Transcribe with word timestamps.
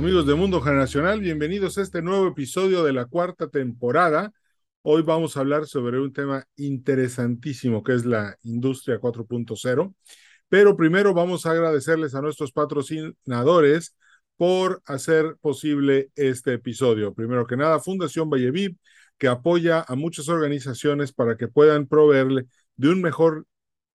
Amigos 0.00 0.24
de 0.24 0.34
Mundo 0.34 0.62
Generacional, 0.62 1.20
bienvenidos 1.20 1.76
a 1.76 1.82
este 1.82 2.00
nuevo 2.00 2.26
episodio 2.26 2.82
de 2.84 2.94
la 2.94 3.04
cuarta 3.04 3.48
temporada. 3.48 4.32
Hoy 4.80 5.02
vamos 5.02 5.36
a 5.36 5.40
hablar 5.40 5.66
sobre 5.66 6.00
un 6.00 6.10
tema 6.14 6.46
interesantísimo 6.56 7.82
que 7.82 7.92
es 7.92 8.06
la 8.06 8.34
industria 8.42 8.98
4.0. 8.98 9.94
Pero 10.48 10.74
primero 10.74 11.12
vamos 11.12 11.44
a 11.44 11.50
agradecerles 11.50 12.14
a 12.14 12.22
nuestros 12.22 12.50
patrocinadores 12.50 13.94
por 14.38 14.80
hacer 14.86 15.36
posible 15.42 16.08
este 16.16 16.54
episodio. 16.54 17.12
Primero 17.12 17.46
que 17.46 17.58
nada, 17.58 17.78
Fundación 17.78 18.30
Valleviv, 18.30 18.78
que 19.18 19.28
apoya 19.28 19.84
a 19.86 19.96
muchas 19.96 20.30
organizaciones 20.30 21.12
para 21.12 21.36
que 21.36 21.46
puedan 21.46 21.86
proveerle 21.86 22.46
de 22.76 22.88
un 22.88 23.02
mejor 23.02 23.44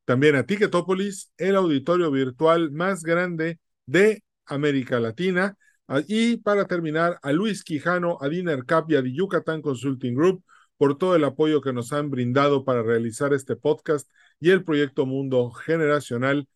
También 0.04 0.36
a 0.36 0.46
Ticketopolis, 0.46 1.32
el 1.36 1.56
auditorio 1.56 2.10
virtual 2.10 2.70
más 2.72 3.02
grande 3.02 3.58
de 3.86 4.22
América 4.46 5.00
Latina. 5.00 5.56
Ah, 5.86 6.00
y 6.06 6.36
para 6.38 6.66
terminar, 6.66 7.18
a 7.22 7.32
Luis 7.32 7.62
Quijano, 7.64 8.18
a 8.20 8.28
Diner 8.28 8.64
Cap 8.64 8.90
y 8.90 8.96
a 8.96 9.02
The 9.02 9.12
Yucatán 9.12 9.62
Consulting 9.62 10.14
Group 10.14 10.44
por 10.76 10.96
todo 10.96 11.16
el 11.16 11.24
apoyo 11.24 11.60
que 11.60 11.72
nos 11.72 11.92
han 11.92 12.10
brindado 12.10 12.64
para 12.64 12.82
realizar 12.82 13.32
este 13.34 13.56
podcast 13.56 14.08
y 14.40 14.50
el 14.50 14.64
proyecto 14.64 15.06
Mundo 15.06 15.50
Generacional 15.50 16.48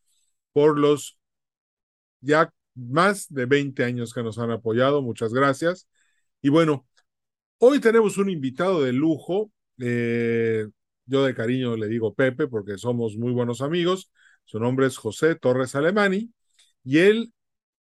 por 0.52 0.78
los 0.78 1.19
ya 2.20 2.52
más 2.75 3.33
de 3.33 3.47
20 3.47 3.84
años 3.84 4.14
que 4.14 4.22
nos 4.22 4.38
han 4.38 4.50
apoyado. 4.50 5.02
Muchas 5.02 5.33
gracias. 5.33 5.88
Y 6.41 6.48
bueno, 6.48 6.86
hoy 7.58 7.80
tenemos 7.80 8.19
un 8.19 8.30
invitado 8.30 8.83
de 8.83 8.92
lujo. 8.92 9.53
Eh, 9.78 10.66
yo 11.06 11.25
de 11.25 11.34
cariño 11.34 11.77
le 11.77 11.88
digo 11.88 12.14
Pepe 12.14 12.48
porque 12.48 12.78
somos 12.78 13.16
muy 13.16 13.33
buenos 13.33 13.60
amigos. 13.60 14.10
Su 14.44 14.60
nombre 14.60 14.86
es 14.86 14.97
José 14.97 15.34
Torres 15.34 15.75
Alemani 15.75 16.33
y 16.84 16.98
él 16.98 17.33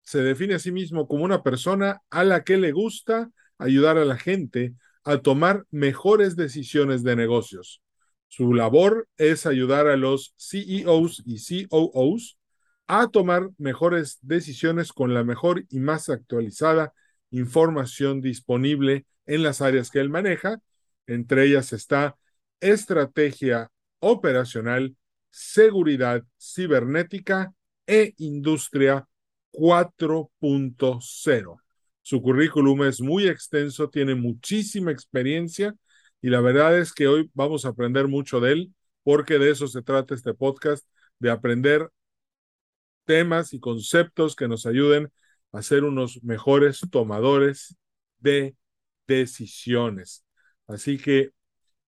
se 0.02 0.22
define 0.22 0.54
a 0.54 0.58
sí 0.58 0.72
mismo 0.72 1.06
como 1.06 1.24
una 1.24 1.42
persona 1.42 2.02
a 2.10 2.24
la 2.24 2.44
que 2.44 2.56
le 2.56 2.72
gusta 2.72 3.30
ayudar 3.58 3.98
a 3.98 4.04
la 4.04 4.16
gente 4.16 4.74
a 5.04 5.18
tomar 5.18 5.66
mejores 5.70 6.36
decisiones 6.36 7.02
de 7.02 7.16
negocios. 7.16 7.82
Su 8.30 8.54
labor 8.54 9.06
es 9.18 9.44
ayudar 9.44 9.88
a 9.88 9.96
los 9.96 10.34
CEOs 10.38 11.24
y 11.26 11.66
COOs 11.66 12.38
a 12.86 13.08
tomar 13.08 13.50
mejores 13.58 14.20
decisiones 14.22 14.92
con 14.92 15.14
la 15.14 15.24
mejor 15.24 15.64
y 15.68 15.80
más 15.80 16.08
actualizada 16.08 16.92
información 17.32 18.20
disponible 18.20 19.04
en 19.26 19.42
las 19.42 19.60
áreas 19.60 19.90
que 19.90 19.98
él 19.98 20.10
maneja. 20.10 20.60
Entre 21.08 21.46
ellas 21.46 21.72
está 21.72 22.16
estrategia 22.60 23.68
operacional, 23.98 24.94
seguridad 25.28 26.22
cibernética 26.40 27.52
e 27.84 28.14
industria 28.18 29.08
4.0. 29.50 31.56
Su 32.00 32.22
currículum 32.22 32.84
es 32.84 33.00
muy 33.00 33.26
extenso, 33.26 33.90
tiene 33.90 34.14
muchísima 34.14 34.92
experiencia 34.92 35.74
y 36.22 36.30
la 36.30 36.40
verdad 36.40 36.78
es 36.78 36.92
que 36.92 37.08
hoy 37.08 37.30
vamos 37.34 37.64
a 37.64 37.70
aprender 37.70 38.08
mucho 38.08 38.40
de 38.40 38.52
él 38.52 38.74
porque 39.02 39.38
de 39.38 39.50
eso 39.50 39.66
se 39.66 39.82
trata 39.82 40.14
este 40.14 40.34
podcast, 40.34 40.86
de 41.18 41.30
aprender 41.30 41.90
temas 43.04 43.52
y 43.52 43.60
conceptos 43.60 44.36
que 44.36 44.48
nos 44.48 44.66
ayuden 44.66 45.10
a 45.52 45.62
ser 45.62 45.84
unos 45.84 46.22
mejores 46.22 46.80
tomadores 46.90 47.76
de 48.18 48.54
decisiones. 49.06 50.24
Así 50.66 50.98
que, 50.98 51.30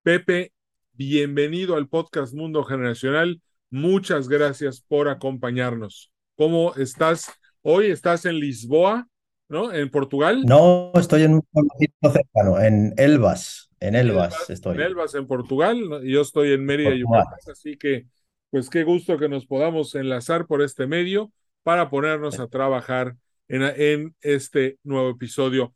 Pepe, 0.03 0.53
bienvenido 0.93 1.77
al 1.77 1.89
podcast 1.89 2.35
Mundo 2.35 2.65
Generacional. 2.65 3.41
Muchas 3.71 4.29
gracias 4.29 4.81
por 4.81 5.09
acompañarnos. 5.09 6.13
¿Cómo 6.37 6.75
estás? 6.75 7.31
Hoy 7.61 7.87
estás 7.87 8.25
en 8.25 8.41
Lisboa, 8.41 9.07
¿no? 9.49 9.73
¿En 9.73 9.91
Portugal? 9.91 10.43
No, 10.45 10.91
estoy 10.95 11.23
en 11.23 11.35
un 11.35 11.43
pueblo 11.53 11.71
cercano, 12.13 12.61
en 12.61 12.95
Elvas. 12.97 13.72
En 13.83 13.97
Elvas, 13.97 14.49
estoy. 14.49 14.77
En 14.77 14.83
Elvas, 14.83 15.13
en 15.17 15.27
Portugal. 15.27 16.03
Yo 16.05 16.21
estoy 16.21 16.53
en 16.53 16.65
Mérida, 16.65 16.95
Yucatán. 16.95 17.39
Así 17.51 17.77
que 17.77 18.07
pues 18.51 18.71
qué 18.71 18.85
gusto 18.85 19.19
que 19.19 19.29
nos 19.29 19.45
podamos 19.45 19.97
enlazar 19.97 20.47
por 20.47 20.63
este 20.63 20.87
medio 20.87 21.33
para 21.65 21.91
ponernos 21.91 22.39
a 22.39 22.47
trabajar 22.47 23.17
en, 23.49 23.63
en 23.63 24.15
este 24.21 24.79
nuevo 24.85 25.11
episodio. 25.11 25.75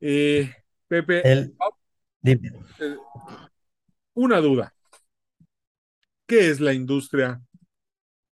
Eh, 0.00 0.52
Pepe, 0.88 1.22
eh, 1.24 1.52
una 4.14 4.40
duda. 4.40 4.74
¿Qué 6.26 6.50
es 6.50 6.58
la 6.58 6.72
industria 6.72 7.40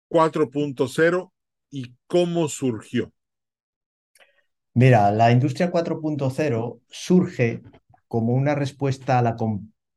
4.0 0.08 1.32
y 1.70 1.96
cómo 2.06 2.48
surgió? 2.48 3.12
Mira, 4.74 5.10
la 5.10 5.32
industria 5.32 5.72
4.0 5.72 6.80
surge 6.88 7.62
como 8.10 8.34
una 8.34 8.56
respuesta 8.56 9.20
a 9.20 9.22
la, 9.22 9.36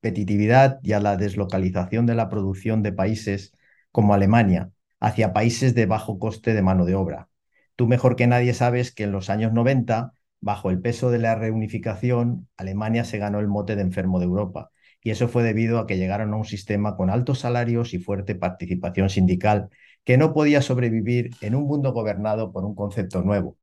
competitividad 0.03 0.79
y 0.83 0.91
a 0.93 0.99
la 0.99 1.15
deslocalización 1.17 2.05
de 2.05 2.13
la 2.13 2.29
producción 2.29 2.83
de 2.83 2.91
países 2.91 3.53
como 3.91 4.13
Alemania 4.13 4.69
hacia 4.99 5.33
países 5.33 5.73
de 5.75 5.85
bajo 5.85 6.19
coste 6.19 6.53
de 6.53 6.61
mano 6.61 6.85
de 6.85 6.93
obra. 6.93 7.29
Tú 7.75 7.87
mejor 7.87 8.15
que 8.15 8.27
nadie 8.27 8.53
sabes 8.53 8.91
que 8.93 9.05
en 9.05 9.13
los 9.13 9.29
años 9.29 9.53
90, 9.53 10.13
bajo 10.41 10.69
el 10.69 10.81
peso 10.81 11.09
de 11.09 11.19
la 11.19 11.35
reunificación, 11.35 12.49
Alemania 12.57 13.05
se 13.05 13.17
ganó 13.17 13.39
el 13.39 13.47
mote 13.47 13.75
de 13.77 13.81
enfermo 13.81 14.19
de 14.19 14.25
Europa. 14.25 14.71
Y 15.01 15.11
eso 15.11 15.29
fue 15.29 15.43
debido 15.43 15.79
a 15.79 15.87
que 15.87 15.97
llegaron 15.97 16.33
a 16.33 16.37
un 16.37 16.45
sistema 16.45 16.97
con 16.97 17.09
altos 17.09 17.39
salarios 17.39 17.93
y 17.93 17.99
fuerte 17.99 18.35
participación 18.35 19.09
sindical 19.09 19.69
que 20.03 20.17
no 20.17 20.33
podía 20.33 20.61
sobrevivir 20.61 21.31
en 21.41 21.55
un 21.55 21.63
mundo 21.63 21.93
gobernado 21.93 22.51
por 22.51 22.65
un 22.65 22.75
concepto 22.75 23.21
nuevo, 23.21 23.57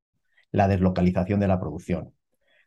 la 0.53 0.69
deslocalización 0.69 1.41
de 1.41 1.49
la 1.49 1.61
producción. 1.61 2.15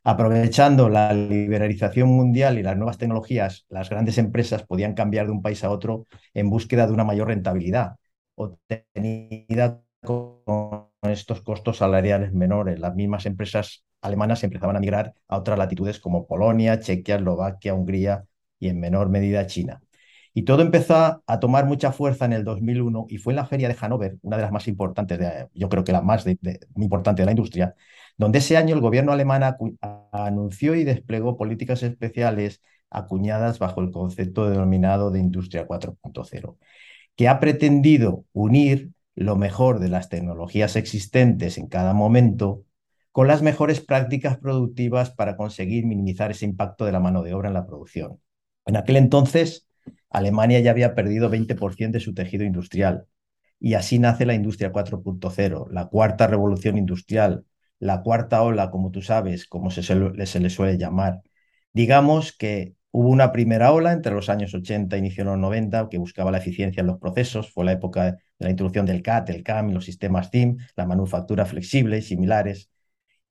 Aprovechando 0.06 0.90
la 0.90 1.14
liberalización 1.14 2.10
mundial 2.10 2.58
y 2.60 2.64
las 2.64 2.76
nuevas 2.76 2.98
tecnologías, 2.98 3.66
las 3.70 3.90
grandes 3.90 4.18
empresas 4.18 4.64
podían 4.64 4.96
cambiar 4.96 5.28
de 5.28 5.32
un 5.32 5.42
país 5.42 5.64
a 5.64 5.70
otro 5.70 6.08
en 6.34 6.50
búsqueda 6.50 6.88
de 6.88 6.94
una 6.94 7.06
mayor 7.06 7.30
rentabilidad, 7.30 7.96
obtenida 8.36 9.82
con 10.04 10.90
estos 11.04 11.42
costos 11.42 11.78
salariales 11.78 12.34
menores. 12.34 12.80
Las 12.80 12.96
mismas 12.96 13.26
empresas 13.26 13.86
alemanas 14.02 14.44
empezaban 14.44 14.76
a 14.76 14.82
migrar 14.82 15.14
a 15.30 15.38
otras 15.38 15.58
latitudes 15.58 16.00
como 16.00 16.28
Polonia, 16.28 16.80
Chequia, 16.80 17.16
Eslovaquia, 17.16 17.74
Hungría 17.74 18.26
y 18.60 18.68
en 18.68 18.82
menor 18.82 19.10
medida 19.10 19.48
China. 19.48 19.82
Y 20.34 20.44
todo 20.44 20.64
empezó 20.64 21.24
a 21.26 21.40
tomar 21.40 21.66
mucha 21.66 21.92
fuerza 21.92 22.26
en 22.26 22.34
el 22.34 22.44
2001 22.44 23.06
y 23.08 23.20
fue 23.20 23.34
en 23.34 23.38
la 23.38 23.46
feria 23.46 23.68
de 23.68 23.76
Hannover, 23.76 24.18
una 24.22 24.36
de 24.38 24.44
las 24.44 24.52
más 24.52 24.68
importantes, 24.68 25.20
de, 25.20 25.48
yo 25.54 25.70
creo 25.70 25.84
que 25.84 25.92
la 25.92 26.02
más 26.02 26.26
importante 26.76 27.22
de 27.22 27.26
la 27.28 27.32
industria, 27.32 27.76
donde 28.18 28.40
ese 28.40 28.58
año 28.58 28.76
el 28.76 28.82
gobierno 28.82 29.12
alemán 29.12 29.44
anunció 30.12 30.76
y 30.76 30.84
desplegó 30.84 31.38
políticas 31.38 31.84
especiales 31.84 32.62
acuñadas 32.90 33.60
bajo 33.60 33.82
el 33.82 33.92
concepto 33.92 34.50
denominado 34.50 35.12
de 35.12 35.20
Industria 35.20 35.68
4.0, 35.68 36.58
que 37.16 37.28
ha 37.28 37.40
pretendido 37.40 38.26
unir 38.34 38.92
lo 39.16 39.36
mejor 39.36 39.80
de 39.80 39.90
las 39.90 40.10
tecnologías 40.10 40.76
existentes 40.76 41.58
en 41.58 41.68
cada 41.68 41.94
momento 41.94 42.64
con 43.12 43.28
las 43.28 43.44
mejores 43.44 43.80
prácticas 43.80 44.38
productivas 44.40 45.12
para 45.12 45.38
conseguir 45.38 45.86
minimizar 45.86 46.32
ese 46.32 46.46
impacto 46.46 46.86
de 46.86 46.92
la 46.92 47.00
mano 47.00 47.22
de 47.22 47.34
obra 47.34 47.50
en 47.50 47.54
la 47.54 47.68
producción. 47.68 48.20
En 48.66 48.76
aquel 48.76 48.96
entonces, 48.96 49.68
Alemania 50.10 50.60
ya 50.62 50.72
había 50.72 50.96
perdido 50.96 51.30
20% 51.30 51.92
de 51.92 52.00
su 52.00 52.14
tejido 52.14 52.44
industrial 52.44 53.06
y 53.60 53.76
así 53.76 54.00
nace 54.00 54.26
la 54.26 54.34
Industria 54.34 54.72
4.0, 54.72 55.70
la 55.70 55.86
cuarta 55.86 56.28
revolución 56.28 56.78
industrial, 56.78 57.46
la 57.84 58.02
cuarta 58.02 58.42
ola, 58.44 58.72
como 58.72 58.92
tú 58.92 59.02
sabes, 59.02 59.46
como 59.48 59.72
se, 59.72 59.84
se, 59.84 60.40
le 60.40 60.50
suele 60.50 60.78
llamar. 60.78 61.22
Digamos 61.74 62.34
que 62.38 62.76
Hubo 62.96 63.10
una 63.10 63.32
primera 63.32 63.72
ola 63.74 63.92
entre 63.92 64.14
los 64.14 64.30
años 64.30 64.54
80 64.54 64.96
e 64.96 65.00
inicio 65.00 65.24
de 65.24 65.32
los 65.32 65.40
90 65.40 65.90
que 65.90 65.98
buscaba 65.98 66.30
la 66.30 66.38
eficiencia 66.38 66.82
en 66.82 66.88
los 66.88 67.00
procesos. 67.00 67.52
Fue 67.52 67.66
la 67.66 67.72
época 67.72 68.12
de 68.12 68.18
la 68.38 68.52
introducción 68.52 68.86
del 68.86 69.02
CAT, 69.02 69.32
el 69.32 69.42
CAM 69.42 69.72
y 69.72 69.74
los 69.74 69.86
sistemas 69.86 70.30
CIM, 70.30 70.58
la 70.76 70.86
manufactura 70.86 71.46
flexible 71.48 71.98
y 71.98 72.02
similares. 72.04 72.70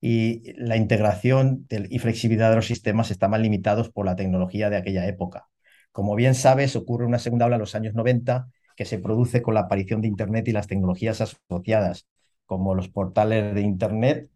Y 0.01 0.53
la 0.57 0.77
integración 0.77 1.69
y 1.71 1.99
flexibilidad 2.01 2.51
de 2.51 2.57
los 2.57 2.67
sistemas 2.67 3.13
estaban 3.13 3.41
limitados 3.41 3.89
por 3.91 4.05
la 4.05 4.17
tecnología 4.17 4.69
de 4.69 4.79
aquella 4.79 5.07
época. 5.07 5.49
Como 5.93 6.17
bien 6.17 6.35
sabes, 6.35 6.75
ocurre 6.75 7.07
una 7.07 7.21
segunda 7.21 7.47
ola 7.47 7.55
en 7.55 7.61
los 7.61 7.77
años 7.77 7.95
90 7.95 8.49
que 8.75 8.85
se 8.85 8.99
produce 8.99 9.43
con 9.43 9.55
la 9.55 9.61
aparición 9.61 10.01
de 10.01 10.09
Internet 10.09 10.49
y 10.49 10.53
las 10.53 10.67
tecnologías 10.67 11.21
asociadas, 11.21 12.09
como 12.47 12.75
los 12.75 12.89
portales 12.89 13.55
de 13.55 13.61
Internet 13.61 14.29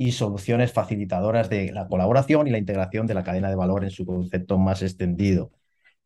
y 0.00 0.12
soluciones 0.12 0.72
facilitadoras 0.72 1.50
de 1.50 1.72
la 1.72 1.86
colaboración 1.86 2.46
y 2.46 2.50
la 2.50 2.56
integración 2.56 3.06
de 3.06 3.12
la 3.12 3.22
cadena 3.22 3.50
de 3.50 3.54
valor 3.54 3.84
en 3.84 3.90
su 3.90 4.06
concepto 4.06 4.56
más 4.56 4.80
extendido. 4.80 5.52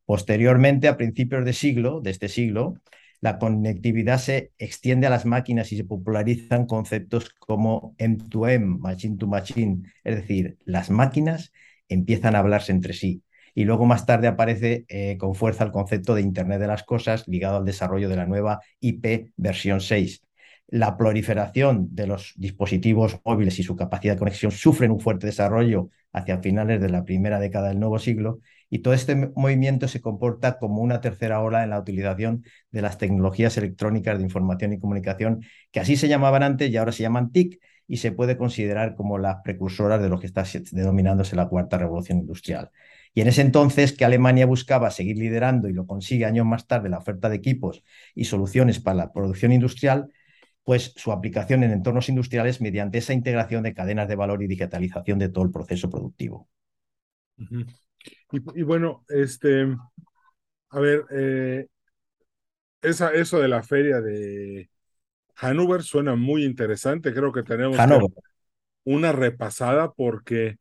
Posteriormente, 0.04 0.88
a 0.88 0.96
principios 0.96 1.44
de 1.44 1.52
siglo, 1.52 2.00
de 2.00 2.10
este 2.10 2.28
siglo, 2.28 2.74
la 3.20 3.38
conectividad 3.38 4.18
se 4.18 4.50
extiende 4.58 5.06
a 5.06 5.10
las 5.10 5.26
máquinas 5.26 5.70
y 5.70 5.76
se 5.76 5.84
popularizan 5.84 6.66
conceptos 6.66 7.30
como 7.38 7.94
M2M, 7.98 8.80
machine 8.80 9.16
to 9.16 9.28
machine, 9.28 9.84
es 10.02 10.16
decir, 10.16 10.58
las 10.64 10.90
máquinas 10.90 11.52
empiezan 11.88 12.34
a 12.34 12.40
hablarse 12.40 12.72
entre 12.72 12.94
sí. 12.94 13.22
Y 13.54 13.62
luego 13.62 13.86
más 13.86 14.06
tarde 14.06 14.26
aparece 14.26 14.86
eh, 14.88 15.16
con 15.18 15.36
fuerza 15.36 15.62
el 15.62 15.70
concepto 15.70 16.16
de 16.16 16.22
Internet 16.22 16.58
de 16.58 16.66
las 16.66 16.82
Cosas 16.82 17.28
ligado 17.28 17.58
al 17.58 17.64
desarrollo 17.64 18.08
de 18.08 18.16
la 18.16 18.26
nueva 18.26 18.60
IP 18.80 19.30
versión 19.36 19.80
6, 19.80 20.23
la 20.68 20.96
proliferación 20.96 21.94
de 21.94 22.06
los 22.06 22.32
dispositivos 22.36 23.20
móviles 23.24 23.58
y 23.58 23.62
su 23.62 23.76
capacidad 23.76 24.14
de 24.14 24.18
conexión 24.18 24.50
sufren 24.50 24.90
un 24.90 25.00
fuerte 25.00 25.26
desarrollo 25.26 25.90
hacia 26.12 26.38
finales 26.38 26.80
de 26.80 26.88
la 26.88 27.04
primera 27.04 27.38
década 27.38 27.68
del 27.68 27.80
nuevo 27.80 27.98
siglo 27.98 28.40
y 28.70 28.80
todo 28.80 28.94
este 28.94 29.14
movimiento 29.36 29.88
se 29.88 30.00
comporta 30.00 30.58
como 30.58 30.80
una 30.80 31.00
tercera 31.00 31.40
ola 31.40 31.62
en 31.62 31.70
la 31.70 31.78
utilización 31.78 32.44
de 32.70 32.82
las 32.82 32.98
tecnologías 32.98 33.56
electrónicas 33.56 34.18
de 34.18 34.24
información 34.24 34.72
y 34.72 34.80
comunicación, 34.80 35.44
que 35.70 35.80
así 35.80 35.96
se 35.96 36.08
llamaban 36.08 36.42
antes 36.42 36.70
y 36.70 36.76
ahora 36.76 36.92
se 36.92 37.02
llaman 37.02 37.30
TIC 37.30 37.60
y 37.86 37.98
se 37.98 38.12
puede 38.12 38.36
considerar 38.36 38.96
como 38.96 39.18
las 39.18 39.36
precursoras 39.44 40.00
de 40.00 40.08
lo 40.08 40.18
que 40.18 40.26
está 40.26 40.44
denominándose 40.72 41.36
la 41.36 41.48
cuarta 41.48 41.78
revolución 41.78 42.18
industrial. 42.18 42.70
Y 43.12 43.20
en 43.20 43.28
ese 43.28 43.42
entonces 43.42 43.92
que 43.92 44.04
Alemania 44.04 44.46
buscaba 44.46 44.90
seguir 44.90 45.18
liderando 45.18 45.68
y 45.68 45.72
lo 45.72 45.86
consigue 45.86 46.24
años 46.24 46.46
más 46.46 46.66
tarde 46.66 46.88
la 46.88 46.98
oferta 46.98 47.28
de 47.28 47.36
equipos 47.36 47.84
y 48.14 48.24
soluciones 48.24 48.80
para 48.80 48.96
la 48.96 49.12
producción 49.12 49.52
industrial, 49.52 50.10
pues 50.64 50.94
su 50.96 51.12
aplicación 51.12 51.62
en 51.62 51.70
entornos 51.70 52.08
industriales 52.08 52.60
mediante 52.60 52.98
esa 52.98 53.12
integración 53.12 53.62
de 53.62 53.74
cadenas 53.74 54.08
de 54.08 54.16
valor 54.16 54.42
y 54.42 54.46
digitalización 54.46 55.18
de 55.18 55.28
todo 55.28 55.44
el 55.44 55.52
proceso 55.52 55.90
productivo. 55.90 56.48
y, 58.54 58.62
bueno, 58.62 59.04
este, 59.08 59.66
a 60.70 60.80
ver, 60.80 61.04
eh, 61.10 61.66
esa, 62.80 63.12
eso 63.12 63.38
de 63.40 63.48
la 63.48 63.62
feria 63.62 64.00
de 64.00 64.70
Hannover 65.34 65.82
suena 65.82 66.16
muy 66.16 66.44
interesante. 66.44 67.12
Creo 67.12 67.32
que 67.32 67.42
tenemos 67.42 67.78
una 68.84 69.12
repasada 69.12 69.92
porque 69.92 70.56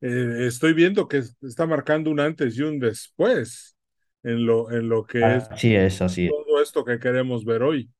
eh, 0.00 0.46
estoy 0.46 0.72
viendo 0.72 1.08
que 1.08 1.22
está 1.42 1.66
marcando 1.66 2.10
un 2.10 2.20
antes 2.20 2.56
y 2.56 2.62
un 2.62 2.78
después 2.78 3.76
en 4.22 4.46
lo, 4.46 4.70
en 4.72 4.88
lo 4.88 5.04
que 5.04 5.20
es, 5.36 5.48
es 5.62 6.02
así. 6.02 6.28
todo 6.28 6.62
esto 6.62 6.84
que 6.84 6.98
queremos 6.98 7.44
ver 7.44 7.62
hoy. 7.62 7.90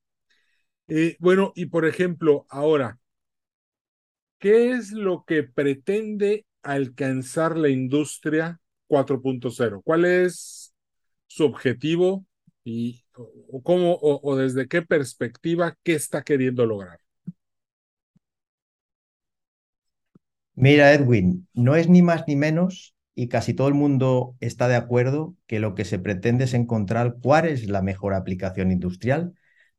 Eh, 0.88 1.16
bueno, 1.18 1.52
y 1.54 1.66
por 1.66 1.86
ejemplo, 1.86 2.46
ahora, 2.50 2.98
¿qué 4.38 4.72
es 4.72 4.92
lo 4.92 5.24
que 5.24 5.42
pretende 5.42 6.44
alcanzar 6.62 7.56
la 7.56 7.70
industria 7.70 8.60
4.0? 8.86 9.82
¿Cuál 9.82 10.04
es 10.04 10.74
su 11.26 11.44
objetivo 11.44 12.26
y 12.64 13.02
cómo 13.62 13.98
o, 14.00 14.36
desde 14.36 14.68
qué 14.68 14.82
perspectiva 14.82 15.76
qué 15.82 15.94
está 15.94 16.22
queriendo 16.22 16.66
lograr? 16.66 16.98
Mira, 20.54 20.92
Edwin, 20.92 21.48
no 21.54 21.74
es 21.76 21.88
ni 21.88 22.02
más 22.02 22.24
ni 22.28 22.36
menos, 22.36 22.94
y 23.14 23.28
casi 23.28 23.54
todo 23.54 23.68
el 23.68 23.74
mundo 23.74 24.36
está 24.40 24.68
de 24.68 24.76
acuerdo, 24.76 25.34
que 25.46 25.58
lo 25.58 25.74
que 25.74 25.84
se 25.84 25.98
pretende 25.98 26.44
es 26.44 26.54
encontrar 26.54 27.16
cuál 27.20 27.46
es 27.48 27.68
la 27.68 27.82
mejor 27.82 28.14
aplicación 28.14 28.70
industrial 28.70 29.34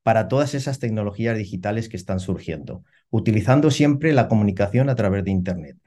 para 0.05 0.27
todas 0.27 0.53
esas 0.53 0.77
tecnologías 0.77 1.35
digitales 1.35 1.89
que 1.89 1.97
están 1.97 2.19
surgiendo, 2.19 2.83
utilizando 3.09 3.71
siempre 3.71 4.13
la 4.13 4.27
comunicación 4.27 4.87
a 4.89 4.95
través 4.95 5.23
de 5.23 5.31
Internet. 5.31 5.77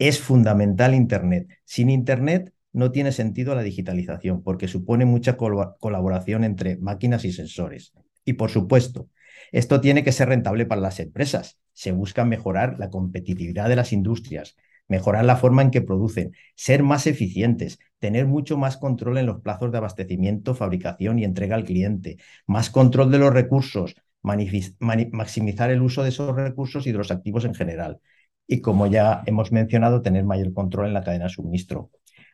Es 0.00 0.18
fundamental 0.18 0.96
Internet. 0.96 1.46
Sin 1.64 1.88
Internet 1.88 2.52
no 2.72 2.90
tiene 2.90 3.12
sentido 3.12 3.54
la 3.54 3.62
digitalización 3.62 4.42
porque 4.42 4.66
supone 4.66 5.04
mucha 5.04 5.36
colaboración 5.36 6.42
entre 6.42 6.76
máquinas 6.78 7.24
y 7.24 7.30
sensores. 7.30 7.92
Y 8.24 8.32
por 8.32 8.50
supuesto, 8.50 9.10
esto 9.52 9.80
tiene 9.80 10.02
que 10.02 10.10
ser 10.10 10.30
rentable 10.30 10.66
para 10.66 10.80
las 10.80 10.98
empresas. 10.98 11.60
Se 11.72 11.92
busca 11.92 12.24
mejorar 12.24 12.80
la 12.80 12.90
competitividad 12.90 13.68
de 13.68 13.76
las 13.76 13.92
industrias, 13.92 14.56
mejorar 14.88 15.24
la 15.24 15.36
forma 15.36 15.62
en 15.62 15.70
que 15.70 15.82
producen, 15.82 16.34
ser 16.56 16.82
más 16.82 17.06
eficientes, 17.06 17.78
tener 17.98 18.26
mucho 18.26 18.56
más 18.56 18.76
control 18.76 19.18
en 19.18 19.26
los 19.26 19.40
plazos 19.40 19.70
de 19.72 19.78
abastecimiento, 19.78 20.54
fabricación 20.54 21.18
y 21.18 21.24
entrega 21.24 21.56
al 21.56 21.64
cliente, 21.64 22.16
más 22.46 22.70
control 22.70 23.10
de 23.10 23.18
los 23.18 23.32
recursos, 23.32 23.94
maximizar 24.22 25.70
el 25.70 25.82
uso 25.82 26.02
de 26.02 26.08
esos 26.10 26.34
recursos 26.34 26.86
y 26.86 26.92
de 26.92 26.98
los 26.98 27.10
activos 27.10 27.44
en 27.44 27.54
general. 27.54 28.00
Y 28.46 28.60
como 28.60 28.86
ya 28.86 29.22
hemos 29.26 29.52
mencionado, 29.52 30.02
tener 30.02 30.24
mayor 30.24 30.52
control 30.54 30.86
en 30.86 30.94
la 30.94 31.04
cadena 31.04 31.24
de 31.24 31.30
suministro. 31.30 31.90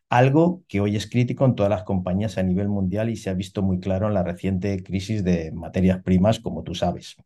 Algo 0.09 0.63
que 0.69 0.81
hoy 0.81 0.97
es 0.97 1.09
crítico 1.11 1.45
en 1.45 1.55
todas 1.55 1.71
las 1.71 1.83
compañías 1.83 2.39
a 2.39 2.43
nivel 2.43 2.69
mundial 2.69 3.11
y 3.11 3.17
se 3.17 3.31
ha 3.31 3.35
visto 3.35 3.63
muy 3.63 3.81
claro 3.81 4.07
en 4.07 4.15
la 4.15 4.23
reciente 4.23 4.83
crisis 4.83 5.25
de 5.25 5.51
materias 5.53 6.03
primas, 6.03 6.39
como 6.41 6.63
tú 6.63 6.75
sabes. 6.75 7.17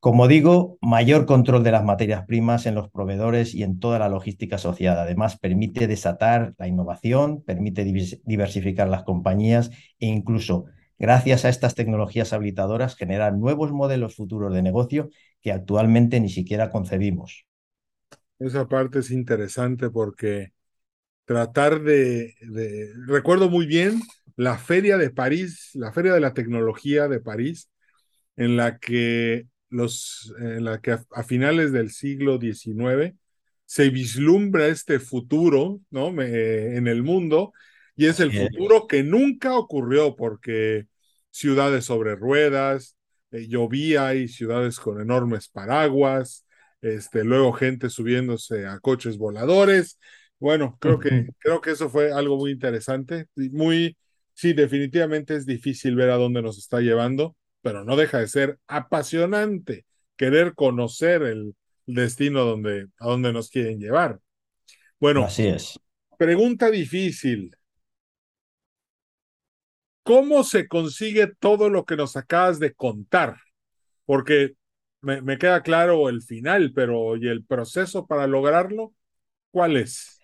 Como 0.00 0.28
digo, 0.28 0.78
mayor 0.80 1.26
control 1.26 1.62
de 1.62 1.72
las 1.72 1.84
materias 1.84 2.24
primas 2.24 2.64
en 2.64 2.74
los 2.74 2.90
proveedores 2.90 3.54
y 3.54 3.62
en 3.62 3.78
toda 3.78 3.98
la 3.98 4.08
logística 4.08 4.56
asociada. 4.56 5.02
Además, 5.02 5.38
permite 5.38 5.86
desatar 5.86 6.54
la 6.56 6.66
innovación, 6.66 7.42
permite 7.42 7.84
diversificar 7.84 8.88
las 8.88 9.02
compañías 9.02 9.70
e 9.98 10.06
incluso, 10.06 10.64
gracias 10.98 11.44
a 11.44 11.50
estas 11.50 11.74
tecnologías 11.74 12.32
habilitadoras, 12.32 12.96
generar 12.96 13.36
nuevos 13.36 13.72
modelos 13.72 14.16
futuros 14.16 14.54
de 14.54 14.62
negocio 14.62 15.10
que 15.42 15.52
actualmente 15.52 16.18
ni 16.18 16.30
siquiera 16.30 16.70
concebimos. 16.70 17.44
Esa 18.38 18.66
parte 18.66 19.00
es 19.00 19.10
interesante 19.10 19.90
porque 19.90 20.52
tratar 21.26 21.82
de, 21.82 22.34
Recuerdo 23.06 23.50
muy 23.50 23.66
bien 23.66 24.00
la 24.34 24.56
feria 24.56 24.96
de 24.96 25.10
París, 25.10 25.72
la 25.74 25.92
feria 25.92 26.14
de 26.14 26.20
la 26.20 26.32
tecnología 26.32 27.06
de 27.06 27.20
París, 27.20 27.70
en 28.36 28.56
la 28.56 28.78
que 28.78 29.46
los, 29.70 30.34
en 30.38 30.64
la 30.64 30.80
que 30.80 30.92
a, 30.92 31.22
finales 31.22 31.72
del 31.72 31.90
siglo 31.90 32.38
XIX 32.38 33.16
se 33.64 33.88
vislumbra 33.90 34.66
este 34.66 34.98
futuro 34.98 35.80
¿no? 35.90 36.08
en 36.20 36.88
el 36.88 37.02
mundo 37.02 37.52
y 37.96 38.06
es 38.06 38.18
el 38.20 38.32
futuro 38.32 38.86
que 38.86 39.02
nunca 39.02 39.56
ocurrió 39.56 40.16
porque 40.16 40.86
ciudades 41.30 41.84
sobre 41.84 42.16
ruedas, 42.16 42.96
eh, 43.30 43.46
llovía 43.46 44.14
y 44.14 44.26
ciudades 44.28 44.80
con 44.80 45.00
enormes 45.00 45.48
paraguas, 45.48 46.46
este, 46.80 47.24
luego 47.24 47.52
gente 47.52 47.90
subiéndose 47.90 48.66
a 48.66 48.80
coches 48.80 49.18
voladores. 49.18 49.98
Bueno, 50.38 50.78
creo 50.80 50.98
que, 50.98 51.28
creo 51.38 51.60
que 51.60 51.72
eso 51.72 51.90
fue 51.90 52.12
algo 52.12 52.38
muy 52.38 52.52
interesante, 52.52 53.26
muy, 53.36 53.96
sí, 54.32 54.54
definitivamente 54.54 55.36
es 55.36 55.44
difícil 55.44 55.94
ver 55.94 56.10
a 56.10 56.16
dónde 56.16 56.40
nos 56.40 56.56
está 56.56 56.80
llevando, 56.80 57.36
pero 57.62 57.84
no 57.84 57.96
deja 57.96 58.18
de 58.18 58.28
ser 58.28 58.58
apasionante 58.66 59.86
querer 60.16 60.54
conocer 60.54 61.22
el 61.22 61.54
destino 61.86 62.44
donde, 62.44 62.88
a 62.98 63.06
donde 63.06 63.32
nos 63.32 63.50
quieren 63.50 63.78
llevar. 63.78 64.20
Bueno, 64.98 65.24
así 65.24 65.46
es. 65.46 65.78
Pregunta 66.18 66.70
difícil. 66.70 67.56
¿Cómo 70.02 70.44
se 70.44 70.66
consigue 70.68 71.28
todo 71.38 71.68
lo 71.68 71.84
que 71.84 71.96
nos 71.96 72.16
acabas 72.16 72.58
de 72.58 72.74
contar? 72.74 73.36
Porque 74.04 74.54
me, 75.02 75.22
me 75.22 75.38
queda 75.38 75.62
claro 75.62 76.08
el 76.08 76.22
final, 76.22 76.72
pero 76.74 77.16
¿y 77.16 77.28
el 77.28 77.44
proceso 77.44 78.06
para 78.06 78.26
lograrlo? 78.26 78.94
¿Cuál 79.52 79.76
es? 79.76 80.19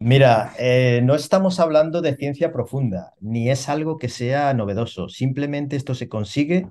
Mira, 0.00 0.52
eh, 0.58 1.00
no 1.02 1.14
estamos 1.16 1.58
hablando 1.58 2.00
de 2.02 2.14
ciencia 2.16 2.52
profunda, 2.52 3.14
ni 3.20 3.50
es 3.50 3.68
algo 3.68 3.96
que 3.98 4.08
sea 4.08 4.54
novedoso. 4.54 5.08
Simplemente 5.08 5.74
esto 5.74 5.94
se 5.94 6.08
consigue 6.08 6.68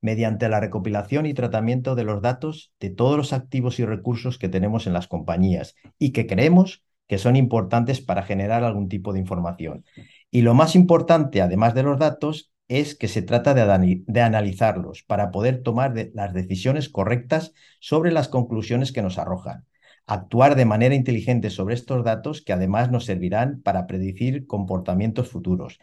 mediante 0.00 0.48
la 0.48 0.60
recopilación 0.60 1.26
y 1.26 1.34
tratamiento 1.34 1.94
de 1.96 2.04
los 2.04 2.22
datos 2.22 2.72
de 2.80 2.90
todos 2.90 3.16
los 3.16 3.32
activos 3.32 3.80
y 3.80 3.84
recursos 3.86 4.38
que 4.38 4.48
tenemos 4.48 4.86
en 4.86 4.92
las 4.94 5.08
compañías 5.08 5.76
y 5.98 6.12
que 6.12 6.26
creemos 6.26 6.84
que 7.08 7.18
son 7.18 7.36
importantes 7.36 8.00
para 8.00 8.22
generar 8.22 8.64
algún 8.64 8.88
tipo 8.88 9.12
de 9.12 9.20
información. 9.20 9.84
Y 10.30 10.42
lo 10.42 10.54
más 10.54 10.76
importante, 10.76 11.42
además 11.42 11.74
de 11.74 11.82
los 11.84 11.98
datos, 11.98 12.52
es 12.68 12.94
que 12.96 13.08
se 13.08 13.22
trata 13.22 13.54
de, 13.54 14.02
de 14.06 14.20
analizarlos 14.22 15.02
para 15.04 15.30
poder 15.32 15.62
tomar 15.62 15.94
las 16.14 16.32
decisiones 16.32 16.88
correctas 16.88 17.52
sobre 17.80 18.12
las 18.12 18.28
conclusiones 18.28 18.92
que 18.92 19.02
nos 19.02 19.18
arrojan. 19.18 19.66
Actuar 20.06 20.56
de 20.56 20.64
manera 20.64 20.94
inteligente 20.94 21.50
sobre 21.50 21.74
estos 21.74 22.04
datos 22.04 22.42
que 22.42 22.52
además 22.52 22.90
nos 22.90 23.04
servirán 23.04 23.60
para 23.62 23.86
predecir 23.86 24.46
comportamientos 24.46 25.28
futuros. 25.28 25.78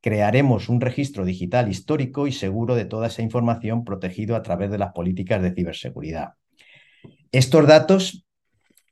Crearemos 0.00 0.68
un 0.68 0.80
registro 0.80 1.24
digital 1.24 1.70
histórico 1.70 2.26
y 2.26 2.32
seguro 2.32 2.74
de 2.74 2.84
toda 2.84 3.06
esa 3.06 3.22
información 3.22 3.84
protegido 3.84 4.36
a 4.36 4.42
través 4.42 4.70
de 4.70 4.78
las 4.78 4.92
políticas 4.92 5.42
de 5.42 5.54
ciberseguridad. 5.54 6.34
Estos 7.32 7.66
datos 7.66 8.24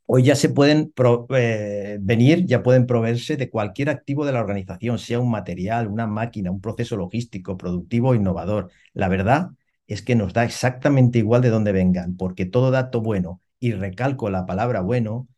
hoy 0.06 0.24
ya 0.24 0.34
se 0.34 0.48
pueden 0.48 0.92
eh, 1.36 1.98
venir, 2.00 2.46
ya 2.46 2.62
pueden 2.62 2.86
proveerse 2.86 3.36
de 3.36 3.50
cualquier 3.50 3.90
activo 3.90 4.24
de 4.24 4.32
la 4.32 4.40
organización, 4.40 4.98
sea 4.98 5.20
un 5.20 5.30
material, 5.30 5.88
una 5.88 6.06
máquina, 6.06 6.50
un 6.50 6.60
proceso 6.60 6.96
logístico, 6.96 7.56
productivo 7.56 8.10
o 8.10 8.14
innovador. 8.14 8.70
La 8.94 9.08
verdad 9.08 9.50
es 9.86 10.02
que 10.02 10.14
nos 10.14 10.32
da 10.32 10.44
exactamente 10.44 11.18
igual 11.18 11.42
de 11.42 11.50
dónde 11.50 11.72
vengan, 11.72 12.16
porque 12.16 12.46
todo 12.46 12.70
dato 12.70 13.02
bueno, 13.02 13.41
y 13.62 13.73
recalco 13.75 14.28
la 14.28 14.45
palabra 14.45 14.81
bueno, 14.81 15.28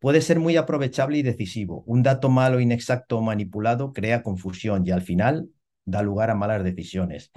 puede 0.00 0.20
ser 0.20 0.38
muy 0.38 0.58
aprovechable 0.58 1.16
y 1.16 1.22
decisivo. 1.22 1.82
Un 1.86 2.02
dato 2.02 2.28
malo, 2.28 2.60
inexacto 2.60 3.16
o 3.16 3.22
manipulado 3.22 3.94
crea 3.94 4.22
confusión 4.22 4.86
y 4.86 4.90
al 4.90 5.00
final 5.00 5.48
da 5.86 6.02
lugar 6.02 6.28
a 6.28 6.34
malas 6.34 6.62
decisiones. 6.62 7.32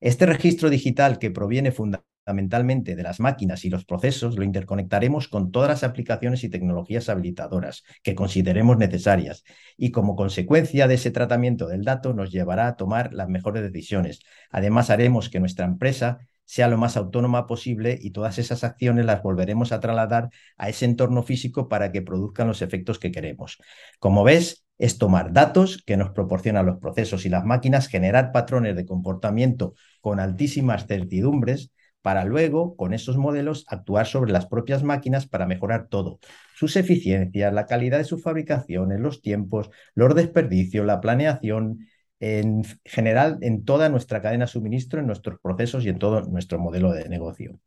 Este 0.00 0.24
registro 0.24 0.70
digital 0.70 1.18
que 1.18 1.30
proviene 1.30 1.70
fundamentalmente 1.70 2.96
de 2.96 3.02
las 3.02 3.20
máquinas 3.20 3.66
y 3.66 3.68
los 3.68 3.84
procesos, 3.84 4.38
lo 4.38 4.44
interconectaremos 4.44 5.28
con 5.28 5.52
todas 5.52 5.68
las 5.68 5.84
aplicaciones 5.84 6.44
y 6.44 6.48
tecnologías 6.48 7.10
habilitadoras 7.10 7.84
que 8.02 8.14
consideremos 8.14 8.78
necesarias 8.78 9.44
y 9.76 9.90
como 9.90 10.16
consecuencia 10.16 10.88
de 10.88 10.94
ese 10.94 11.10
tratamiento 11.10 11.66
del 11.68 11.84
dato 11.84 12.14
nos 12.14 12.32
llevará 12.32 12.68
a 12.68 12.76
tomar 12.76 13.12
las 13.12 13.28
mejores 13.28 13.62
decisiones. 13.62 14.20
Además, 14.50 14.88
haremos 14.88 15.28
que 15.28 15.40
nuestra 15.40 15.66
empresa 15.66 16.20
sea 16.44 16.68
lo 16.68 16.78
más 16.78 16.96
autónoma 16.96 17.46
posible 17.46 17.98
y 18.00 18.10
todas 18.10 18.38
esas 18.38 18.64
acciones 18.64 19.06
las 19.06 19.22
volveremos 19.22 19.72
a 19.72 19.80
trasladar 19.80 20.30
a 20.56 20.68
ese 20.68 20.84
entorno 20.84 21.22
físico 21.22 21.68
para 21.68 21.92
que 21.92 22.02
produzcan 22.02 22.48
los 22.48 22.62
efectos 22.62 22.98
que 22.98 23.12
queremos. 23.12 23.58
Como 23.98 24.24
ves, 24.24 24.64
es 24.78 24.98
tomar 24.98 25.32
datos 25.32 25.82
que 25.84 25.96
nos 25.96 26.10
proporcionan 26.10 26.66
los 26.66 26.78
procesos 26.78 27.24
y 27.26 27.28
las 27.28 27.44
máquinas, 27.44 27.88
generar 27.88 28.32
patrones 28.32 28.76
de 28.76 28.86
comportamiento 28.86 29.74
con 30.00 30.20
altísimas 30.20 30.86
certidumbres, 30.86 31.70
para 32.02 32.26
luego, 32.26 32.76
con 32.76 32.92
esos 32.92 33.16
modelos, 33.16 33.64
actuar 33.66 34.06
sobre 34.06 34.30
las 34.30 34.44
propias 34.44 34.82
máquinas 34.82 35.26
para 35.26 35.46
mejorar 35.46 35.88
todo, 35.88 36.18
sus 36.54 36.76
eficiencias, 36.76 37.50
la 37.54 37.64
calidad 37.64 37.96
de 37.96 38.04
su 38.04 38.18
fabricación, 38.18 38.90
los 39.00 39.22
tiempos, 39.22 39.70
los 39.94 40.14
desperdicios, 40.14 40.84
la 40.84 41.00
planeación, 41.00 41.88
en 42.24 42.64
general 42.84 43.38
en 43.42 43.64
toda 43.64 43.90
nuestra 43.90 44.22
cadena 44.22 44.46
de 44.46 44.50
suministro, 44.50 45.00
en 45.00 45.06
nuestros 45.06 45.38
procesos 45.40 45.84
y 45.84 45.90
en 45.90 45.98
todo 45.98 46.22
nuestro 46.22 46.58
modelo 46.58 46.92
de 46.92 47.06
negocio. 47.08 47.60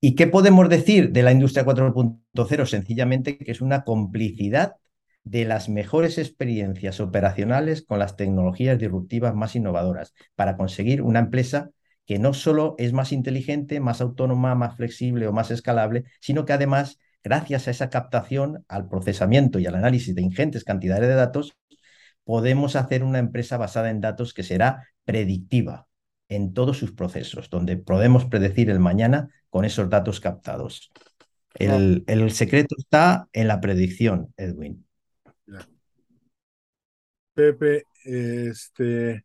¿Y 0.00 0.14
qué 0.16 0.26
podemos 0.26 0.68
decir 0.68 1.12
de 1.12 1.22
la 1.22 1.32
industria 1.32 1.64
4.0? 1.64 2.66
Sencillamente 2.66 3.38
que 3.38 3.50
es 3.50 3.62
una 3.62 3.84
complicidad 3.84 4.74
de 5.24 5.46
las 5.46 5.70
mejores 5.70 6.18
experiencias 6.18 7.00
operacionales 7.00 7.82
con 7.82 7.98
las 7.98 8.16
tecnologías 8.16 8.78
disruptivas 8.78 9.34
más 9.34 9.56
innovadoras 9.56 10.12
para 10.34 10.56
conseguir 10.58 11.00
una 11.00 11.20
empresa 11.20 11.70
que 12.04 12.18
no 12.18 12.34
solo 12.34 12.74
es 12.76 12.92
más 12.92 13.12
inteligente, 13.12 13.80
más 13.80 14.02
autónoma, 14.02 14.54
más 14.54 14.76
flexible 14.76 15.26
o 15.26 15.32
más 15.32 15.50
escalable, 15.50 16.04
sino 16.20 16.44
que 16.44 16.52
además, 16.52 16.98
gracias 17.22 17.66
a 17.66 17.70
esa 17.70 17.88
captación, 17.88 18.64
al 18.68 18.88
procesamiento 18.88 19.58
y 19.58 19.66
al 19.66 19.74
análisis 19.74 20.14
de 20.14 20.22
ingentes 20.22 20.64
cantidades 20.64 21.08
de 21.08 21.14
datos, 21.14 21.54
podemos 22.30 22.76
hacer 22.76 23.02
una 23.02 23.18
empresa 23.18 23.56
basada 23.56 23.90
en 23.90 24.00
datos 24.00 24.32
que 24.32 24.44
será 24.44 24.86
predictiva 25.04 25.88
en 26.28 26.54
todos 26.54 26.78
sus 26.78 26.92
procesos, 26.92 27.50
donde 27.50 27.76
podemos 27.76 28.24
predecir 28.26 28.70
el 28.70 28.78
mañana 28.78 29.30
con 29.48 29.64
esos 29.64 29.90
datos 29.90 30.20
captados. 30.20 30.92
El, 31.54 32.04
el 32.06 32.30
secreto 32.30 32.76
está 32.78 33.26
en 33.32 33.48
la 33.48 33.60
predicción, 33.60 34.32
Edwin. 34.36 34.86
Pepe, 37.34 37.82
este, 38.04 39.24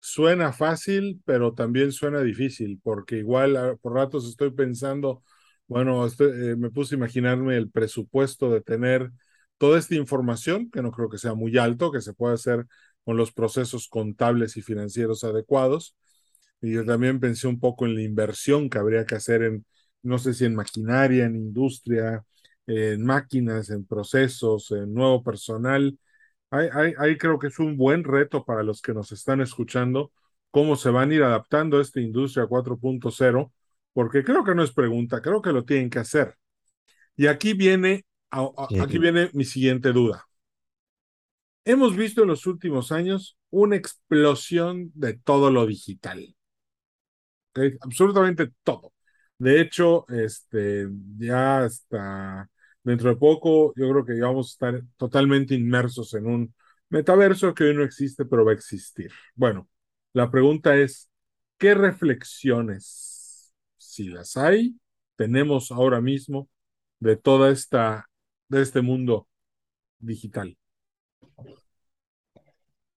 suena 0.00 0.52
fácil, 0.52 1.22
pero 1.24 1.54
también 1.54 1.92
suena 1.92 2.20
difícil, 2.20 2.80
porque 2.82 3.18
igual 3.18 3.56
ah, 3.56 3.76
por 3.80 3.94
ratos 3.94 4.28
estoy 4.28 4.50
pensando, 4.50 5.22
bueno, 5.68 6.04
eh, 6.04 6.56
me 6.58 6.70
puse 6.70 6.96
a 6.96 6.98
imaginarme 6.98 7.56
el 7.56 7.70
presupuesto 7.70 8.50
de 8.50 8.60
tener 8.60 9.12
toda 9.58 9.78
esta 9.78 9.94
información, 9.94 10.70
que 10.70 10.82
no 10.82 10.92
creo 10.92 11.08
que 11.08 11.18
sea 11.18 11.34
muy 11.34 11.58
alto, 11.58 11.92
que 11.92 12.00
se 12.00 12.14
puede 12.14 12.34
hacer 12.34 12.66
con 13.04 13.16
los 13.16 13.32
procesos 13.32 13.88
contables 13.88 14.56
y 14.56 14.62
financieros 14.62 15.24
adecuados. 15.24 15.96
Y 16.60 16.72
yo 16.72 16.84
también 16.84 17.20
pensé 17.20 17.46
un 17.48 17.60
poco 17.60 17.86
en 17.86 17.94
la 17.94 18.02
inversión 18.02 18.68
que 18.70 18.78
habría 18.78 19.06
que 19.06 19.14
hacer 19.16 19.42
en, 19.42 19.66
no 20.02 20.18
sé 20.18 20.34
si 20.34 20.44
en 20.44 20.54
maquinaria, 20.54 21.26
en 21.26 21.36
industria, 21.36 22.24
en 22.66 23.04
máquinas, 23.04 23.70
en 23.70 23.86
procesos, 23.86 24.70
en 24.72 24.92
nuevo 24.94 25.22
personal 25.22 25.98
Ahí, 26.50 27.18
creo 27.18 27.38
que 27.38 27.48
es 27.48 27.58
un 27.58 27.76
buen 27.76 28.04
reto 28.04 28.44
para 28.44 28.62
los 28.62 28.80
que 28.80 28.94
nos 28.94 29.12
están 29.12 29.40
escuchando, 29.42 30.12
cómo 30.50 30.76
se 30.76 30.90
van 30.90 31.10
a 31.10 31.14
ir 31.14 31.22
adaptando 31.22 31.78
a 31.78 31.82
esta 31.82 32.00
industria 32.00 32.46
4.0, 32.46 33.52
porque 33.92 34.24
creo 34.24 34.44
que 34.44 34.54
no 34.54 34.62
es 34.62 34.72
pregunta, 34.72 35.20
creo 35.20 35.42
que 35.42 35.52
lo 35.52 35.64
tienen 35.64 35.90
que 35.90 35.98
hacer. 35.98 36.36
Y 37.16 37.26
aquí 37.28 37.54
viene, 37.54 38.06
aquí 38.30 38.98
viene 38.98 39.30
mi 39.32 39.44
siguiente 39.44 39.92
duda. 39.92 40.24
Hemos 41.64 41.96
visto 41.96 42.22
en 42.22 42.28
los 42.28 42.46
últimos 42.46 42.92
años 42.92 43.36
una 43.50 43.76
explosión 43.76 44.90
de 44.94 45.14
todo 45.14 45.50
lo 45.50 45.66
digital. 45.66 46.34
Absolutamente 47.80 48.52
todo. 48.62 48.92
De 49.38 49.60
hecho, 49.60 50.06
este, 50.08 50.88
ya 51.18 51.64
hasta 51.64 52.48
dentro 52.82 53.10
de 53.10 53.16
poco 53.16 53.72
yo 53.76 53.90
creo 53.90 54.04
que 54.04 54.16
ya 54.16 54.26
vamos 54.26 54.48
a 54.48 54.52
estar 54.52 54.82
totalmente 54.96 55.54
inmersos 55.54 56.14
en 56.14 56.26
un 56.26 56.54
metaverso 56.88 57.54
que 57.54 57.64
hoy 57.64 57.74
no 57.74 57.84
existe, 57.84 58.24
pero 58.24 58.44
va 58.44 58.52
a 58.52 58.54
existir. 58.54 59.12
Bueno, 59.34 59.68
la 60.12 60.30
pregunta 60.30 60.76
es, 60.76 61.10
¿qué 61.58 61.74
reflexiones, 61.74 63.52
si 63.76 64.08
las 64.08 64.36
hay, 64.36 64.76
tenemos 65.16 65.70
ahora 65.70 66.00
mismo 66.00 66.48
de 67.00 67.16
toda 67.16 67.50
esta, 67.50 68.07
de 68.48 68.62
este 68.62 68.80
mundo 68.80 69.26
digital? 69.98 70.56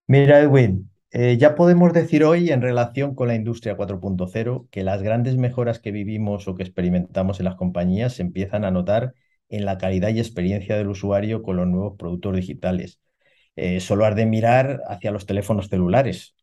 Mira, 0.08 0.40
Edwin, 0.42 0.92
eh, 1.12 1.38
ya 1.38 1.56
podemos 1.56 1.94
decir 1.94 2.24
hoy 2.24 2.50
en 2.52 2.62
relación 2.62 3.16
con 3.16 3.28
la 3.28 3.36
industria 3.36 3.76
4.0 3.78 4.68
que 4.72 4.84
las 4.84 5.02
grandes 5.02 5.38
mejoras 5.38 5.80
que 5.80 5.92
vivimos 5.92 6.48
o 6.48 6.56
que 6.56 6.64
experimentamos 6.64 7.40
en 7.40 7.46
las 7.46 7.56
compañías 7.56 8.14
se 8.14 8.22
empiezan 8.22 8.66
a 8.66 8.72
notar 8.72 9.14
en 9.50 9.66
la 9.66 9.78
calidad 9.78 10.10
y 10.10 10.20
experiencia 10.20 10.78
del 10.78 10.90
usuario 10.90 11.44
con 11.44 11.58
los 11.58 11.68
nuevos 11.68 11.98
productos 11.98 12.36
digitales. 12.36 13.00
Eh, 13.56 13.80
solo 13.82 14.06
has 14.06 14.16
de 14.16 14.26
mirar 14.26 14.82
hacia 14.88 15.12
los 15.12 15.26
teléfonos 15.26 15.68
celulares, 15.70 16.36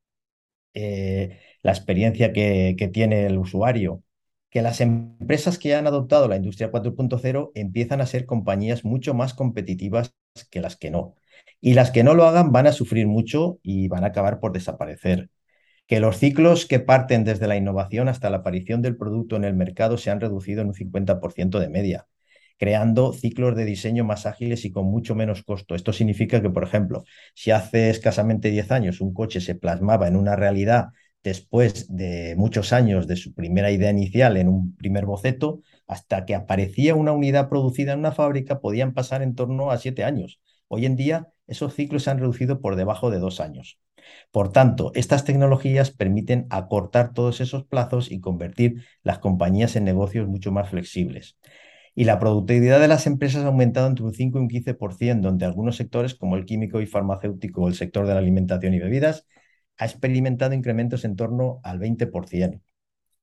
eh, 0.74 1.40
la 1.62 1.72
experiencia 1.72 2.32
que, 2.32 2.76
que 2.78 2.88
tiene 2.88 3.26
el 3.26 3.38
usuario, 3.38 4.02
que 4.50 4.62
las 4.62 4.81
empresas 4.81 5.59
que 5.59 5.75
han 5.75 5.87
adoptado 5.87 6.28
la 6.28 6.37
industria 6.37 6.71
4.0 6.71 7.50
empiezan 7.55 8.00
a 8.00 8.07
ser 8.07 8.26
compañías 8.26 8.85
mucho 8.85 9.14
más 9.14 9.35
competitivas 9.35 10.14
que 10.50 10.61
las 10.61 10.76
que 10.76 10.90
no. 10.90 11.14
Y 11.61 11.75
las 11.75 11.90
que 11.90 12.05
no 12.05 12.14
lo 12.14 12.25
hagan 12.25 12.52
van 12.52 12.67
a 12.67 12.73
sufrir 12.73 13.07
mucho 13.07 13.59
y 13.62 13.88
van 13.88 14.05
a 14.05 14.09
acabar 14.09 14.40
por 14.40 14.52
desaparecer. 14.52 15.31
Que 15.87 16.00
los 16.00 16.19
ciclos 16.19 16.67
que 16.67 16.81
parten 16.81 17.25
desde 17.25 17.47
la 17.47 17.57
innovación 17.57 18.09
hasta 18.09 18.31
la 18.31 18.38
aparición 18.38 18.83
del 18.83 18.97
producto 18.97 19.37
en 19.37 19.45
el 19.45 19.55
mercado 19.55 19.99
se 19.99 20.11
han 20.11 20.21
reducido 20.21 20.62
en 20.62 20.69
un 20.69 20.75
50% 20.75 21.59
de 21.59 21.69
media 21.69 22.07
creando 22.59 23.12
ciclos 23.12 23.57
de 23.57 23.64
diseño 23.64 24.05
más 24.05 24.26
ágiles 24.26 24.64
y 24.64 24.73
con 24.73 24.87
mucho 24.87 25.14
menos 25.14 25.43
costo. 25.45 25.75
Esto 25.75 25.93
significa 25.93 26.43
que, 26.43 26.50
por 26.50 26.64
ejemplo, 26.64 27.05
si 27.35 27.52
hace 27.52 27.88
escasamente 27.88 28.50
10 28.50 28.71
años 28.73 29.00
un 29.00 29.14
coche 29.14 29.40
se 29.40 29.55
plasmaba 29.55 30.09
en 30.09 30.17
una 30.17 30.37
realidad 30.37 30.88
después 31.22 31.94
de 31.94 32.34
muchos 32.37 32.72
años 32.72 33.06
de 33.06 33.16
su 33.16 33.34
primera 33.34 33.70
idea 33.70 33.90
inicial 33.90 34.37
en 34.37 34.48
un 34.48 34.75
primer 34.76 35.06
boceto, 35.06 35.62
hasta 35.87 36.25
que 36.25 36.34
aparecía 36.34 36.94
una 36.94 37.12
unidad 37.12 37.48
producida 37.48 37.92
en 37.92 38.00
una 38.00 38.12
fábrica, 38.12 38.60
podían 38.60 38.94
pasar 38.94 39.22
en 39.22 39.34
torno 39.34 39.70
a 39.70 39.78
7 39.78 40.04
años. 40.04 40.40
Hoy 40.68 40.87
en 40.87 40.96
día, 40.96 41.28
esos 41.46 41.75
ciclos 41.75 42.04
se 42.04 42.10
han 42.10 42.18
reducido 42.18 42.60
por 42.60 42.76
debajo 42.76 43.10
de 43.10 43.18
dos 43.18 43.40
años. 43.40 43.78
Por 44.30 44.52
tanto, 44.52 44.92
estas 44.94 45.25
tecnologías 45.25 45.90
permiten 45.90 46.46
acortar 46.50 47.12
todos 47.12 47.40
esos 47.40 47.64
plazos 47.64 48.10
y 48.10 48.20
convertir 48.20 48.84
las 49.02 49.18
compañías 49.18 49.76
en 49.76 49.84
negocios 49.84 50.28
mucho 50.28 50.52
más 50.52 50.70
flexibles 50.70 51.37
y 51.98 52.04
la 52.04 52.20
productividad 52.20 52.78
de 52.78 52.87
las 52.87 53.08
empresas 53.08 53.42
ha 53.42 53.48
aumentado 53.48 53.88
entre 53.88 54.04
un 54.04 54.14
5 54.14 54.38
y 54.38 54.42
un 54.42 54.48
15%, 54.48 55.20
donde 55.20 55.44
algunos 55.44 55.75
sectores, 55.75 56.14
como 56.14 56.37
el 56.37 56.44
químico 56.44 56.80
y 56.80 56.87
farmacéutico 56.87 57.62
o 57.62 57.68
el 57.68 57.75
sector 57.75 58.06
de 58.06 58.12
la 58.12 58.20
alimentación 58.20 58.72
y 58.72 58.78
bebidas, 58.78 59.26
ha 59.78 59.85
experimentado 59.87 60.54
incrementos 60.54 61.04
en 61.04 61.16
torno 61.16 61.61
al 61.62 61.78
20%, 61.78 62.61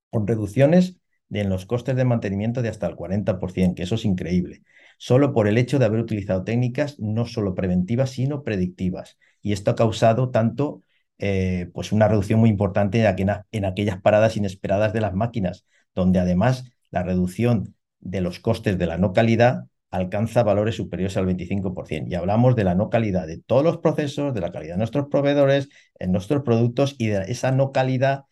con 0.09 0.27
reducciones 0.27 0.97
en 1.31 1.49
los 1.49 1.65
costes 1.65 1.95
de 1.95 2.05
mantenimiento 2.05 2.61
de 2.61 2.69
hasta 2.69 2.87
el 2.87 2.95
40%, 2.95 3.75
que 3.75 3.83
eso 3.83 3.95
es 3.95 4.05
increíble, 4.05 4.63
solo 4.97 5.33
por 5.33 5.47
el 5.47 5.57
hecho 5.57 5.79
de 5.79 5.85
haber 5.85 5.99
utilizado 5.99 6.43
técnicas 6.43 6.99
no 6.99 7.25
solo 7.25 7.55
preventivas, 7.55 8.11
sino 8.11 8.43
predictivas. 8.43 9.17
Y 9.41 9.53
esto 9.53 9.71
ha 9.71 9.75
causado 9.75 10.31
tanto 10.31 10.81
eh, 11.17 11.69
pues 11.73 11.91
una 11.91 12.07
reducción 12.07 12.39
muy 12.39 12.49
importante 12.49 13.05
en 13.51 13.65
aquellas 13.65 14.01
paradas 14.01 14.37
inesperadas 14.37 14.93
de 14.93 15.01
las 15.01 15.13
máquinas, 15.13 15.65
donde 15.93 16.19
además 16.19 16.71
la 16.91 17.03
reducción 17.03 17.75
de 17.99 18.21
los 18.21 18.39
costes 18.39 18.77
de 18.77 18.85
la 18.85 18.97
no 18.97 19.13
calidad 19.13 19.65
alcanza 19.95 20.43
valores 20.43 20.75
superiores 20.75 21.17
al 21.17 21.25
25%. 21.25 22.07
Y 22.09 22.15
hablamos 22.15 22.55
de 22.55 22.63
la 22.63 22.75
no 22.75 22.89
calidad 22.89 23.27
de 23.27 23.37
todos 23.39 23.63
los 23.63 23.77
procesos, 23.77 24.33
de 24.33 24.41
la 24.41 24.51
calidad 24.51 24.75
de 24.75 24.79
nuestros 24.79 25.07
proveedores, 25.09 25.69
en 25.99 26.11
nuestros 26.11 26.43
productos 26.43 26.95
y 26.97 27.07
de 27.07 27.23
esa 27.31 27.51
no 27.51 27.71
calidad 27.71 28.25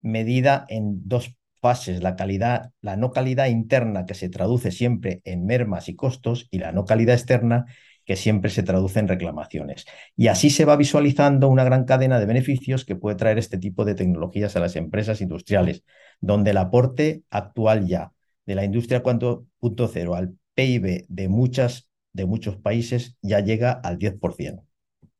medida 0.00 0.64
en 0.68 1.08
dos 1.08 1.36
fases, 1.60 2.02
la 2.02 2.16
calidad, 2.16 2.72
la 2.80 2.96
no 2.96 3.12
calidad 3.12 3.46
interna 3.46 4.04
que 4.06 4.14
se 4.14 4.28
traduce 4.28 4.72
siempre 4.72 5.22
en 5.24 5.46
mermas 5.46 5.88
y 5.88 5.94
costos 5.94 6.48
y 6.50 6.58
la 6.58 6.72
no 6.72 6.84
calidad 6.84 7.14
externa 7.14 7.66
que 8.04 8.16
siempre 8.16 8.50
se 8.50 8.64
traduce 8.64 8.98
en 8.98 9.06
reclamaciones. 9.06 9.86
Y 10.16 10.26
así 10.26 10.50
se 10.50 10.64
va 10.64 10.76
visualizando 10.76 11.48
una 11.48 11.62
gran 11.62 11.84
cadena 11.84 12.18
de 12.18 12.26
beneficios 12.26 12.84
que 12.84 12.96
puede 12.96 13.16
traer 13.16 13.38
este 13.38 13.58
tipo 13.58 13.84
de 13.84 13.94
tecnologías 13.94 14.56
a 14.56 14.60
las 14.60 14.74
empresas 14.74 15.20
industriales, 15.20 15.84
donde 16.20 16.50
el 16.50 16.56
aporte 16.56 17.22
actual 17.30 17.86
ya 17.86 18.12
de 18.44 18.54
la 18.56 18.64
industria 18.64 19.02
4.0 19.02 20.16
al 20.16 20.36
PIB 20.54 21.06
de, 21.08 21.28
muchas, 21.28 21.88
de 22.12 22.26
muchos 22.26 22.56
países 22.56 23.16
ya 23.22 23.40
llega 23.40 23.72
al 23.72 23.98
10%. 23.98 24.64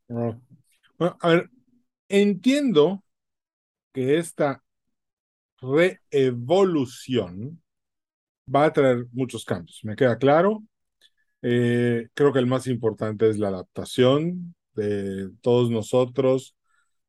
Bueno, 0.09 1.17
a 1.21 1.29
ver, 1.29 1.51
entiendo 2.09 3.03
que 3.93 4.19
esta 4.19 4.63
reevolución 5.61 7.63
va 8.53 8.67
a 8.67 8.73
traer 8.73 9.07
muchos 9.13 9.45
cambios, 9.45 9.81
me 9.85 9.97
queda 9.97 10.19
claro. 10.19 10.63
Eh, 11.43 12.09
creo 12.15 12.33
que 12.33 12.39
el 12.39 12.47
más 12.47 12.67
importante 12.67 13.29
es 13.29 13.39
la 13.39 13.49
adaptación 13.49 14.55
de 14.75 15.31
todos 15.41 15.71
nosotros 15.71 16.57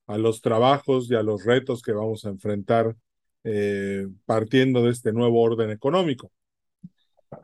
a 0.08 0.18
los 0.18 0.42
trabajos 0.42 1.10
y 1.10 1.16
a 1.16 1.24
los 1.24 1.46
retos 1.46 1.82
que 1.82 1.94
vamos 1.94 2.26
a 2.26 2.30
enfrentar 2.30 2.96
eh, 3.44 4.08
partiendo 4.26 4.84
de 4.84 4.92
este 4.92 5.14
nuevo 5.14 5.42
orden 5.42 5.70
económico. 5.70 6.32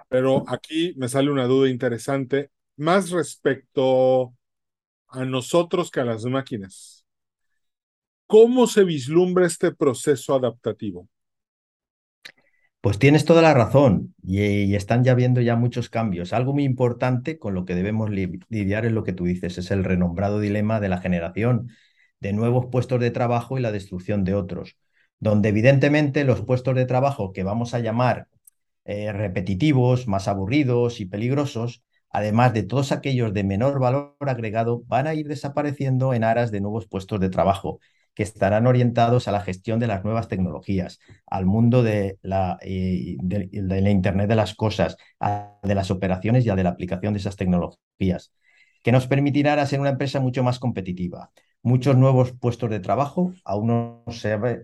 Pero 0.10 0.44
aquí 0.48 0.94
me 0.98 1.08
sale 1.08 1.32
una 1.32 1.46
duda 1.46 1.70
interesante, 1.70 2.50
más 2.78 3.12
respecto 3.12 4.34
a 5.08 5.24
nosotros 5.26 5.92
que 5.92 6.00
a 6.02 6.06
las 6.06 6.26
máquinas. 6.26 7.06
¿Cómo 8.26 8.68
se 8.68 8.84
vislumbra 8.84 9.46
este 9.46 9.72
proceso 9.74 10.36
adaptativo? 10.36 11.08
Pues 12.82 12.98
tienes 12.98 13.26
toda 13.26 13.42
la 13.42 13.54
razón 13.54 14.16
y, 14.24 14.74
están 14.76 15.04
ya 15.04 15.14
viendo 15.14 15.42
ya 15.42 15.56
muchos 15.56 15.90
cambios. 15.90 16.32
Algo 16.32 16.54
muy 16.54 16.64
importante 16.64 17.38
con 17.38 17.54
lo 17.54 17.66
que 17.66 17.76
debemos 17.76 18.10
lidiar 18.10 18.86
es 18.86 18.92
lo 18.94 19.04
que 19.04 19.14
tú 19.14 19.26
dices, 19.26 19.58
es 19.58 19.70
el 19.72 19.84
renombrado 19.84 20.40
dilema 20.40 20.80
de 20.80 20.90
la 20.90 21.00
generación 21.00 21.72
de 22.20 22.34
nuevos 22.34 22.68
puestos 22.72 23.00
de 23.02 23.12
trabajo 23.12 23.58
y 23.58 23.62
la 23.62 23.72
destrucción 23.72 24.24
de 24.24 24.36
otros, 24.36 24.78
donde 25.20 25.50
evidentemente 25.50 26.24
los 26.24 26.42
puestos 26.42 26.76
de 26.76 26.86
trabajo 26.86 27.34
que 27.34 27.44
vamos 27.44 27.74
a 27.74 27.80
llamar 27.80 28.28
eh, 28.90 29.14
repetitivos, 29.14 30.08
más 30.08 30.28
aburridos 30.28 31.00
y 31.00 31.06
peligrosos, 31.06 31.84
además 32.10 32.54
de 32.54 32.64
todos 32.64 32.92
aquellos 32.92 33.36
de 33.36 33.44
menor 33.44 33.80
valor 33.80 34.16
agregado, 34.22 34.82
van 34.88 35.06
a 35.06 35.14
ir 35.14 35.28
desapareciendo 35.28 36.16
en 36.16 36.24
aras 36.24 36.50
de 36.50 36.60
nuevos 36.60 36.88
puestos 36.88 37.20
de 37.20 37.30
trabajo 37.30 37.80
que 38.16 38.24
estarán 38.24 38.66
orientados 38.66 39.28
a 39.28 39.32
la 39.32 39.42
gestión 39.42 39.80
de 39.80 39.86
las 39.86 40.04
nuevas 40.04 40.28
tecnologías, 40.28 41.00
al 41.28 41.46
mundo 41.46 41.84
de 41.84 42.18
la, 42.24 42.58
eh, 42.64 43.16
de, 43.20 43.48
la 43.52 43.92
Internet 43.92 44.28
de 44.28 44.36
las 44.36 44.56
cosas, 44.56 44.98
de 45.62 45.76
las 45.76 45.92
operaciones 45.92 46.44
y 46.48 46.50
a 46.50 46.56
de 46.56 46.64
la 46.64 46.72
aplicación 46.72 47.14
de 47.14 47.20
esas 47.20 47.36
tecnologías, 47.36 48.34
que 48.82 48.92
nos 48.92 49.06
permitirán 49.06 49.66
ser 49.68 49.82
una 49.82 49.90
empresa 49.90 50.20
mucho 50.20 50.42
más 50.44 50.58
competitiva. 50.58 51.30
Muchos 51.62 51.96
nuevos 51.96 52.32
puestos 52.32 52.72
de 52.72 52.80
trabajo 52.80 53.34
aún 53.46 53.68
no 53.68 54.04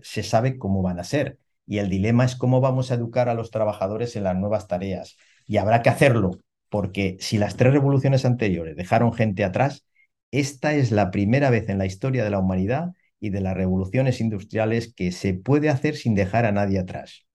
se 0.02 0.22
sabe 0.24 0.58
cómo 0.58 0.82
van 0.82 0.98
a 0.98 1.04
ser 1.04 1.38
y 1.66 1.78
el 1.78 1.88
dilema 1.88 2.24
es 2.24 2.36
cómo 2.36 2.60
vamos 2.60 2.90
a 2.90 2.94
educar 2.94 3.28
a 3.28 3.34
los 3.34 3.50
trabajadores 3.50 4.16
en 4.16 4.24
las 4.24 4.36
nuevas 4.36 4.68
tareas. 4.68 5.16
Y 5.46 5.56
habrá 5.58 5.82
que 5.82 5.90
hacerlo, 5.90 6.38
porque 6.68 7.16
si 7.20 7.38
las 7.38 7.56
tres 7.56 7.72
revoluciones 7.72 8.24
anteriores 8.24 8.76
dejaron 8.76 9.12
gente 9.12 9.44
atrás, 9.44 9.86
esta 10.30 10.74
es 10.74 10.90
la 10.92 11.10
primera 11.10 11.50
vez 11.50 11.68
en 11.68 11.78
la 11.78 11.86
historia 11.86 12.24
de 12.24 12.30
la 12.30 12.38
humanidad 12.38 12.92
y 13.20 13.30
de 13.30 13.40
las 13.40 13.56
revoluciones 13.56 14.20
industriales 14.20 14.92
que 14.94 15.12
se 15.12 15.34
puede 15.34 15.68
hacer 15.68 15.96
sin 15.96 16.14
dejar 16.14 16.44
a 16.46 16.52
nadie 16.52 16.78
atrás. 16.78 17.26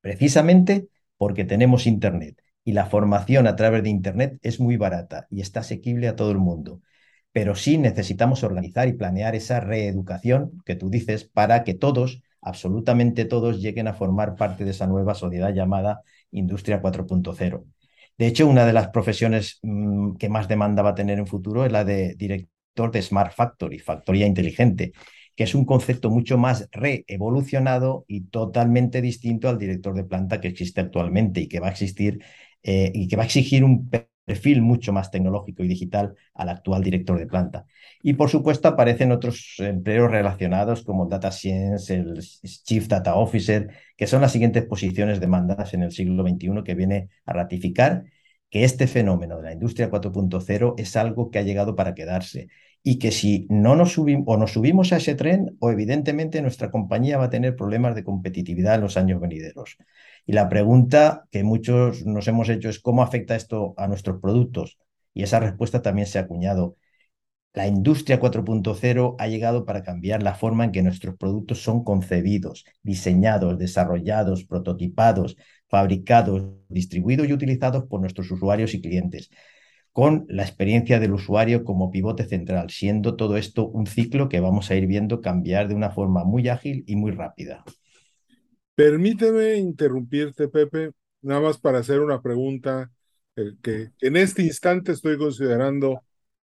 Precisamente 0.00 0.88
porque 1.16 1.44
tenemos 1.44 1.86
Internet 1.86 2.42
y 2.64 2.72
la 2.72 2.86
formación 2.86 3.46
a 3.46 3.56
través 3.56 3.82
de 3.82 3.90
Internet 3.90 4.38
es 4.42 4.60
muy 4.60 4.76
barata 4.76 5.26
y 5.30 5.40
está 5.40 5.60
asequible 5.60 6.08
a 6.08 6.16
todo 6.16 6.30
el 6.30 6.38
mundo. 6.38 6.80
Pero 7.32 7.54
sí 7.54 7.78
necesitamos 7.78 8.42
organizar 8.42 8.88
y 8.88 8.94
planear 8.94 9.34
esa 9.34 9.60
reeducación 9.60 10.62
que 10.64 10.74
tú 10.74 10.90
dices 10.90 11.24
para 11.24 11.64
que 11.64 11.74
todos 11.74 12.22
absolutamente 12.40 13.24
todos 13.24 13.60
lleguen 13.60 13.88
a 13.88 13.94
formar 13.94 14.34
parte 14.34 14.64
de 14.64 14.70
esa 14.72 14.86
nueva 14.86 15.14
sociedad 15.14 15.52
llamada 15.54 16.02
Industria 16.30 16.80
4.0. 16.80 17.64
De 18.18 18.26
hecho, 18.26 18.46
una 18.48 18.66
de 18.66 18.72
las 18.72 18.88
profesiones 18.88 19.60
mm, 19.62 20.16
que 20.16 20.28
más 20.28 20.48
demanda 20.48 20.82
va 20.82 20.90
a 20.90 20.94
tener 20.94 21.18
en 21.18 21.26
futuro 21.26 21.64
es 21.64 21.72
la 21.72 21.84
de 21.84 22.14
director 22.16 22.90
de 22.90 23.02
Smart 23.02 23.32
Factory, 23.32 23.78
factoría 23.78 24.26
inteligente, 24.26 24.92
que 25.36 25.44
es 25.44 25.54
un 25.54 25.64
concepto 25.64 26.10
mucho 26.10 26.36
más 26.36 26.68
reevolucionado 26.72 28.04
y 28.08 28.22
totalmente 28.22 29.00
distinto 29.00 29.48
al 29.48 29.58
director 29.58 29.94
de 29.94 30.04
planta 30.04 30.40
que 30.40 30.48
existe 30.48 30.80
actualmente 30.80 31.40
y 31.42 31.48
que 31.48 31.60
va 31.60 31.68
a 31.68 31.70
existir 31.70 32.24
eh, 32.62 32.90
y 32.92 33.06
que 33.08 33.16
va 33.16 33.22
a 33.22 33.26
exigir 33.26 33.62
un 33.64 33.88
perfil 34.28 34.62
mucho 34.62 34.92
más 34.92 35.10
tecnológico 35.10 35.64
y 35.64 35.68
digital 35.68 36.14
al 36.34 36.50
actual 36.50 36.84
director 36.84 37.18
de 37.18 37.26
planta. 37.26 37.66
Y 38.02 38.12
por 38.12 38.28
supuesto 38.28 38.68
aparecen 38.68 39.10
otros 39.10 39.54
empleos 39.58 40.10
relacionados 40.10 40.84
como 40.84 41.06
Data 41.06 41.32
Science, 41.32 41.94
el 41.94 42.20
Chief 42.64 42.86
Data 42.86 43.16
Officer, 43.16 43.70
que 43.96 44.06
son 44.06 44.20
las 44.20 44.32
siguientes 44.32 44.64
posiciones 44.66 45.18
demandadas 45.18 45.72
en 45.74 45.82
el 45.82 45.92
siglo 45.92 46.22
XXI 46.28 46.62
que 46.64 46.74
viene 46.74 47.08
a 47.24 47.32
ratificar 47.32 48.04
que 48.50 48.64
este 48.64 48.86
fenómeno 48.86 49.38
de 49.38 49.42
la 49.44 49.52
industria 49.52 49.90
4.0 49.90 50.74
es 50.78 50.96
algo 50.96 51.30
que 51.30 51.38
ha 51.38 51.42
llegado 51.42 51.74
para 51.74 51.94
quedarse 51.94 52.48
y 52.90 52.98
que 52.98 53.12
si 53.12 53.46
no 53.50 53.76
nos 53.76 53.92
subimos 53.92 54.24
o 54.28 54.38
nos 54.38 54.52
subimos 54.52 54.94
a 54.94 54.96
ese 54.96 55.14
tren 55.14 55.58
o 55.60 55.70
evidentemente 55.70 56.40
nuestra 56.40 56.70
compañía 56.70 57.18
va 57.18 57.24
a 57.24 57.30
tener 57.30 57.54
problemas 57.54 57.94
de 57.94 58.02
competitividad 58.02 58.76
en 58.76 58.80
los 58.80 58.96
años 58.96 59.20
venideros. 59.20 59.76
Y 60.24 60.32
la 60.32 60.48
pregunta 60.48 61.26
que 61.30 61.44
muchos 61.44 62.06
nos 62.06 62.26
hemos 62.28 62.48
hecho 62.48 62.70
es 62.70 62.80
cómo 62.80 63.02
afecta 63.02 63.36
esto 63.36 63.74
a 63.76 63.88
nuestros 63.88 64.22
productos. 64.22 64.78
Y 65.12 65.22
esa 65.22 65.38
respuesta 65.38 65.82
también 65.82 66.06
se 66.06 66.18
ha 66.18 66.22
acuñado. 66.22 66.76
La 67.52 67.66
industria 67.66 68.18
4.0 68.18 69.16
ha 69.18 69.28
llegado 69.28 69.66
para 69.66 69.82
cambiar 69.82 70.22
la 70.22 70.34
forma 70.34 70.64
en 70.64 70.72
que 70.72 70.82
nuestros 70.82 71.14
productos 71.18 71.62
son 71.62 71.84
concebidos, 71.84 72.64
diseñados, 72.82 73.58
desarrollados, 73.58 74.44
prototipados, 74.44 75.36
fabricados, 75.68 76.54
distribuidos 76.70 77.28
y 77.28 77.34
utilizados 77.34 77.84
por 77.84 78.00
nuestros 78.00 78.30
usuarios 78.30 78.72
y 78.72 78.80
clientes, 78.80 79.28
con 79.98 80.26
la 80.28 80.44
experiencia 80.44 81.00
del 81.00 81.12
usuario 81.12 81.64
como 81.64 81.90
pivote 81.90 82.24
central, 82.24 82.70
siendo 82.70 83.16
todo 83.16 83.36
esto 83.36 83.66
un 83.66 83.88
ciclo 83.88 84.28
que 84.28 84.38
vamos 84.38 84.70
a 84.70 84.76
ir 84.76 84.86
viendo 84.86 85.20
cambiar 85.20 85.66
de 85.66 85.74
una 85.74 85.90
forma 85.90 86.22
muy 86.22 86.48
ágil 86.48 86.84
y 86.86 86.94
muy 86.94 87.10
rápida. 87.10 87.64
Permíteme 88.76 89.56
interrumpirte, 89.56 90.46
Pepe, 90.46 90.92
nada 91.20 91.40
más 91.40 91.58
para 91.58 91.80
hacer 91.80 91.98
una 91.98 92.22
pregunta 92.22 92.92
eh, 93.34 93.54
que 93.60 93.88
en 94.00 94.16
este 94.16 94.42
instante 94.42 94.92
estoy 94.92 95.18
considerando 95.18 96.00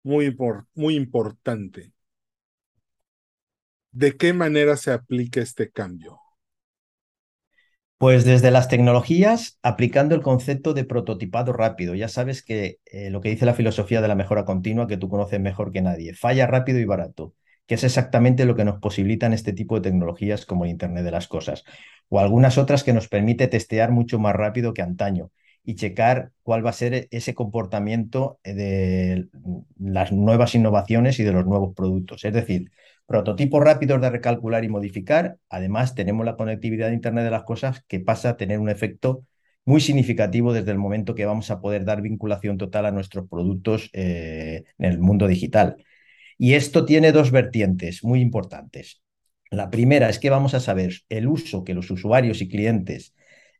muy, 0.03 0.37
muy 0.75 0.95
importante. 0.95 1.93
¿De 3.91 4.17
qué 4.17 4.33
manera 4.33 4.77
se 4.77 4.91
aplica 4.91 5.41
este 5.41 5.71
cambio? 5.71 6.20
Pues 8.01 8.25
desde 8.25 8.49
las 8.49 8.67
tecnologías, 8.67 9.59
aplicando 9.61 10.15
el 10.15 10.23
concepto 10.23 10.73
de 10.73 10.85
prototipado 10.85 11.53
rápido. 11.53 11.93
Ya 11.93 12.07
sabes 12.07 12.41
que 12.41 12.79
eh, 12.85 13.11
lo 13.11 13.21
que 13.21 13.29
dice 13.29 13.45
la 13.45 13.53
filosofía 13.53 14.01
de 14.01 14.07
la 14.07 14.15
mejora 14.15 14.43
continua, 14.43 14.87
que 14.87 14.97
tú 14.97 15.07
conoces 15.07 15.39
mejor 15.39 15.71
que 15.71 15.83
nadie, 15.83 16.15
falla 16.15 16.47
rápido 16.47 16.79
y 16.79 16.85
barato 16.85 17.35
que 17.67 17.75
es 17.75 17.83
exactamente 17.83 18.45
lo 18.45 18.55
que 18.55 18.65
nos 18.65 18.79
posibilitan 18.79 19.33
este 19.33 19.53
tipo 19.53 19.75
de 19.75 19.89
tecnologías 19.89 20.47
como 20.47 20.65
el 20.65 20.71
Internet 20.71 21.05
de 21.05 21.11
las 21.11 21.27
Cosas, 21.27 21.63
o 22.09 22.19
algunas 22.19 22.57
otras 22.57 22.83
que 22.83 22.91
nos 22.91 23.07
permite 23.07 23.47
testear 23.47 23.91
mucho 23.91 24.17
más 24.17 24.35
rápido 24.35 24.73
que 24.73 24.81
antaño 24.81 25.31
y 25.63 25.75
checar 25.75 26.31
cuál 26.43 26.65
va 26.65 26.71
a 26.71 26.73
ser 26.73 27.07
ese 27.11 27.35
comportamiento 27.35 28.39
de 28.43 29.27
las 29.79 30.11
nuevas 30.11 30.55
innovaciones 30.55 31.19
y 31.19 31.23
de 31.23 31.33
los 31.33 31.45
nuevos 31.45 31.73
productos. 31.75 32.25
Es 32.25 32.33
decir, 32.33 32.71
prototipos 33.11 33.61
rápidos 33.61 33.99
de 33.99 34.09
recalcular 34.09 34.63
y 34.63 34.69
modificar. 34.69 35.35
Además, 35.49 35.95
tenemos 35.95 36.25
la 36.25 36.37
conectividad 36.37 36.87
de 36.87 36.93
Internet 36.93 37.25
de 37.25 37.31
las 37.31 37.43
Cosas 37.43 37.83
que 37.89 37.99
pasa 37.99 38.29
a 38.29 38.37
tener 38.37 38.57
un 38.57 38.69
efecto 38.69 39.25
muy 39.65 39.81
significativo 39.81 40.53
desde 40.53 40.71
el 40.71 40.77
momento 40.77 41.13
que 41.13 41.25
vamos 41.25 41.51
a 41.51 41.59
poder 41.59 41.83
dar 41.83 42.01
vinculación 42.01 42.57
total 42.57 42.85
a 42.85 42.91
nuestros 42.91 43.27
productos 43.27 43.89
eh, 43.91 44.63
en 44.79 44.85
el 44.85 44.99
mundo 44.99 45.27
digital. 45.27 45.75
Y 46.37 46.53
esto 46.53 46.85
tiene 46.85 47.11
dos 47.11 47.31
vertientes 47.31 48.01
muy 48.01 48.21
importantes. 48.21 49.01
La 49.49 49.69
primera 49.69 50.07
es 50.07 50.17
que 50.17 50.29
vamos 50.29 50.53
a 50.53 50.61
saber 50.61 50.93
el 51.09 51.27
uso 51.27 51.65
que 51.65 51.73
los 51.73 51.91
usuarios 51.91 52.41
y 52.41 52.47
clientes 52.47 53.13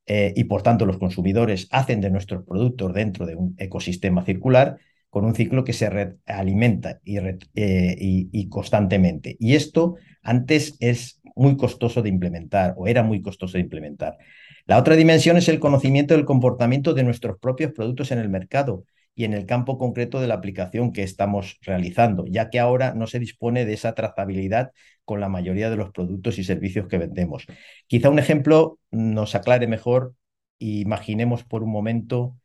eh, 0.06 0.34
y 0.34 0.46
por 0.46 0.64
tanto 0.64 0.86
los 0.86 0.98
consumidores 0.98 1.68
hacen 1.72 2.00
de 2.00 2.10
nuestros 2.10 2.46
productos 2.46 2.94
dentro 2.94 3.26
de 3.26 3.36
un 3.36 3.56
ecosistema 3.58 4.24
circular, 4.24 4.78
con 5.12 5.26
un 5.26 5.36
ciclo 5.36 5.63
que 5.63 5.74
se 5.74 6.15
alimenta 6.26 7.02
eh, 7.06 7.95
y, 8.00 8.30
y, 8.32 8.50
constantemente. 8.50 9.36
Y 9.39 9.56
esto 9.56 9.97
antes 10.24 10.78
es 10.80 11.21
muy 11.36 11.58
costoso 11.58 12.02
de 12.02 12.10
implementar 12.10 12.74
o 12.78 12.88
era 12.88 13.04
muy 13.04 13.21
costoso 13.21 13.58
de 13.58 13.63
implementar. 13.63 14.17
La 14.65 14.78
otra 14.78 14.95
dimensión 14.95 15.36
es 15.36 15.50
el 15.50 15.60
conocimiento 15.60 16.15
del 16.15 16.24
comportamiento 16.24 16.93
de 16.93 17.04
nuestros 17.04 17.38
propios 17.39 17.74
productos 17.74 18.12
en 18.12 18.19
el 18.19 18.30
mercado 18.30 18.86
y 19.13 19.26
en 19.26 19.34
el 19.34 19.45
campo 19.45 19.78
concreto 19.78 20.21
de 20.21 20.28
la 20.28 20.36
aplicación 20.36 20.93
que 20.93 21.04
estamos 21.04 21.60
realizando, 21.62 22.26
ya 22.26 22.50
que 22.50 22.60
ahora 22.60 22.93
no 22.93 23.06
se 23.06 23.19
dispone 23.19 23.65
de 23.65 23.74
esa 23.74 23.93
trazabilidad 23.93 24.71
con 25.04 25.19
la 25.19 25.28
mayoría 25.28 25.69
de 25.69 25.76
los 25.76 25.91
productos 25.91 26.39
y 26.39 26.45
servicios 26.45 26.88
que 26.88 26.97
vendemos. 26.97 27.45
Quizá 27.88 28.10
un 28.10 28.19
ejemplo 28.19 28.80
nos 28.91 29.36
aclare 29.36 29.67
mejor. 29.67 30.15
Imaginemos 30.58 31.43
por 31.43 31.63
un 31.63 31.71
momento 31.71 32.38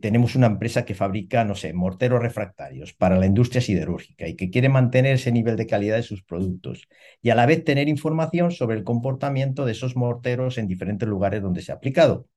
tenemos 0.00 0.34
una 0.34 0.46
empresa 0.46 0.84
que 0.84 0.94
fabrica, 0.94 1.44
no 1.44 1.54
sé, 1.54 1.72
morteros 1.72 2.20
refractarios 2.22 2.92
para 2.94 3.18
la 3.18 3.26
industria 3.26 3.60
siderúrgica 3.60 4.26
y 4.28 4.36
que 4.36 4.50
quiere 4.50 4.68
mantener 4.68 5.14
ese 5.14 5.32
nivel 5.32 5.56
de 5.56 5.66
calidad 5.66 5.96
de 5.96 6.02
sus 6.02 6.22
productos 6.22 6.88
y 7.22 7.30
a 7.30 7.34
la 7.34 7.46
vez 7.46 7.64
tener 7.64 7.88
información 7.88 8.50
sobre 8.50 8.76
el 8.76 8.84
comportamiento 8.84 9.64
de 9.64 9.72
esos 9.72 9.96
morteros 9.96 10.58
en 10.58 10.66
diferentes 10.68 11.08
lugares 11.08 11.42
donde 11.42 11.62
se 11.62 11.72
ha 11.72 11.76
aplicado. 11.76 12.28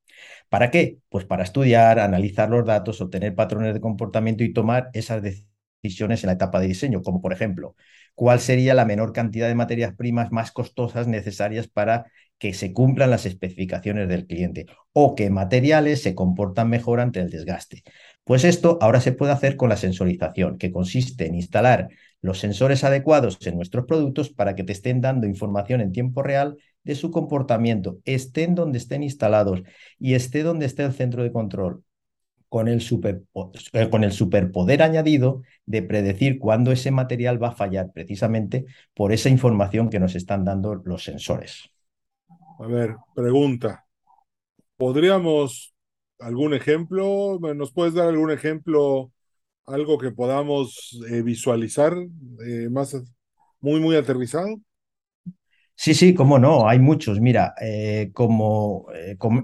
¿Para 0.50 0.72
qué? 0.72 1.00
Pues 1.10 1.26
para 1.26 1.44
estudiar, 1.44 2.00
analizar 2.00 2.50
los 2.50 2.66
datos, 2.66 3.02
obtener 3.02 3.36
patrones 3.36 3.74
de 3.74 3.82
comportamiento 3.82 4.44
y 4.44 4.54
tomar 4.54 4.90
esas 4.94 5.22
decisiones 5.22 6.24
en 6.24 6.28
la 6.28 6.34
etapa 6.34 6.60
de 6.60 6.68
diseño, 6.68 7.02
como 7.02 7.22
por 7.22 7.34
ejemplo, 7.34 7.76
cuál 8.16 8.40
sería 8.40 8.74
la 8.74 8.86
menor 8.86 9.14
cantidad 9.14 9.48
de 9.48 9.56
materias 9.56 9.94
primas 9.96 10.32
más 10.32 10.52
costosas 10.52 11.08
necesarias 11.08 11.68
para 11.68 12.06
que 12.38 12.54
se 12.54 12.74
cumplan 12.74 13.10
las 13.10 13.26
especificaciones 13.26 14.10
del 14.10 14.26
cliente 14.26 14.66
o 14.94 15.16
qué 15.16 15.30
materiales 15.30 16.02
se 16.02 16.16
comportan 16.16 16.70
mejor 16.70 17.00
ante 17.00 17.20
el 17.20 17.30
desgaste. 17.30 17.84
Pues 18.24 18.44
esto 18.44 18.78
ahora 18.82 19.00
se 19.02 19.12
puede 19.12 19.32
hacer 19.32 19.56
con 19.56 19.70
la 19.70 19.78
sensorización, 19.78 20.58
que 20.58 20.72
consiste 20.72 21.28
en 21.28 21.36
instalar 21.36 21.90
los 22.22 22.40
sensores 22.40 22.84
adecuados 22.84 23.38
en 23.46 23.56
nuestros 23.56 23.86
productos 23.86 24.32
para 24.32 24.56
que 24.56 24.64
te 24.64 24.74
estén 24.74 25.00
dando 25.00 25.28
información 25.28 25.80
en 25.80 25.92
tiempo 25.92 26.24
real 26.24 26.58
de 26.84 26.96
su 26.96 27.12
comportamiento, 27.12 28.00
estén 28.04 28.56
donde 28.56 28.80
estén 28.80 29.04
instalados 29.04 29.62
y 30.00 30.16
esté 30.16 30.44
donde 30.44 30.66
esté 30.66 30.84
el 30.84 30.94
centro 30.94 31.24
de 31.24 31.32
control, 31.32 31.84
con 32.50 32.68
el, 32.68 32.82
eh, 32.82 33.90
con 33.90 34.04
el 34.04 34.12
superpoder 34.12 34.84
añadido 34.84 35.42
de 35.66 35.82
predecir 35.82 36.40
cuándo 36.40 36.72
ese 36.72 36.92
material 36.92 37.42
va 37.42 37.50
a 37.50 37.56
fallar, 37.56 37.92
precisamente 37.94 38.66
por 38.94 39.12
esa 39.12 39.30
información 39.30 39.90
que 39.90 40.00
nos 40.00 40.16
están 40.16 40.46
dando 40.46 40.76
los 40.76 41.04
sensores. 41.04 41.70
A 42.60 42.68
ver, 42.68 42.96
pregunta. 43.14 43.86
¿Podríamos 44.78 45.74
algún 46.20 46.54
ejemplo? 46.54 47.38
¿Nos 47.56 47.72
puedes 47.72 47.94
dar 47.94 48.08
algún 48.10 48.32
ejemplo, 48.32 49.12
algo 49.66 49.98
que 49.98 50.12
podamos 50.12 51.00
eh, 51.10 51.22
visualizar 51.22 51.94
eh, 52.46 52.70
más 52.70 52.96
muy, 53.60 53.80
muy 53.80 53.96
aterrizado? 53.96 54.58
Sí, 55.78 55.94
sí, 55.94 56.14
cómo 56.14 56.40
no, 56.40 56.68
hay 56.68 56.80
muchos. 56.80 57.20
Mira, 57.20 57.54
eh, 57.62 58.10
como 58.14 58.88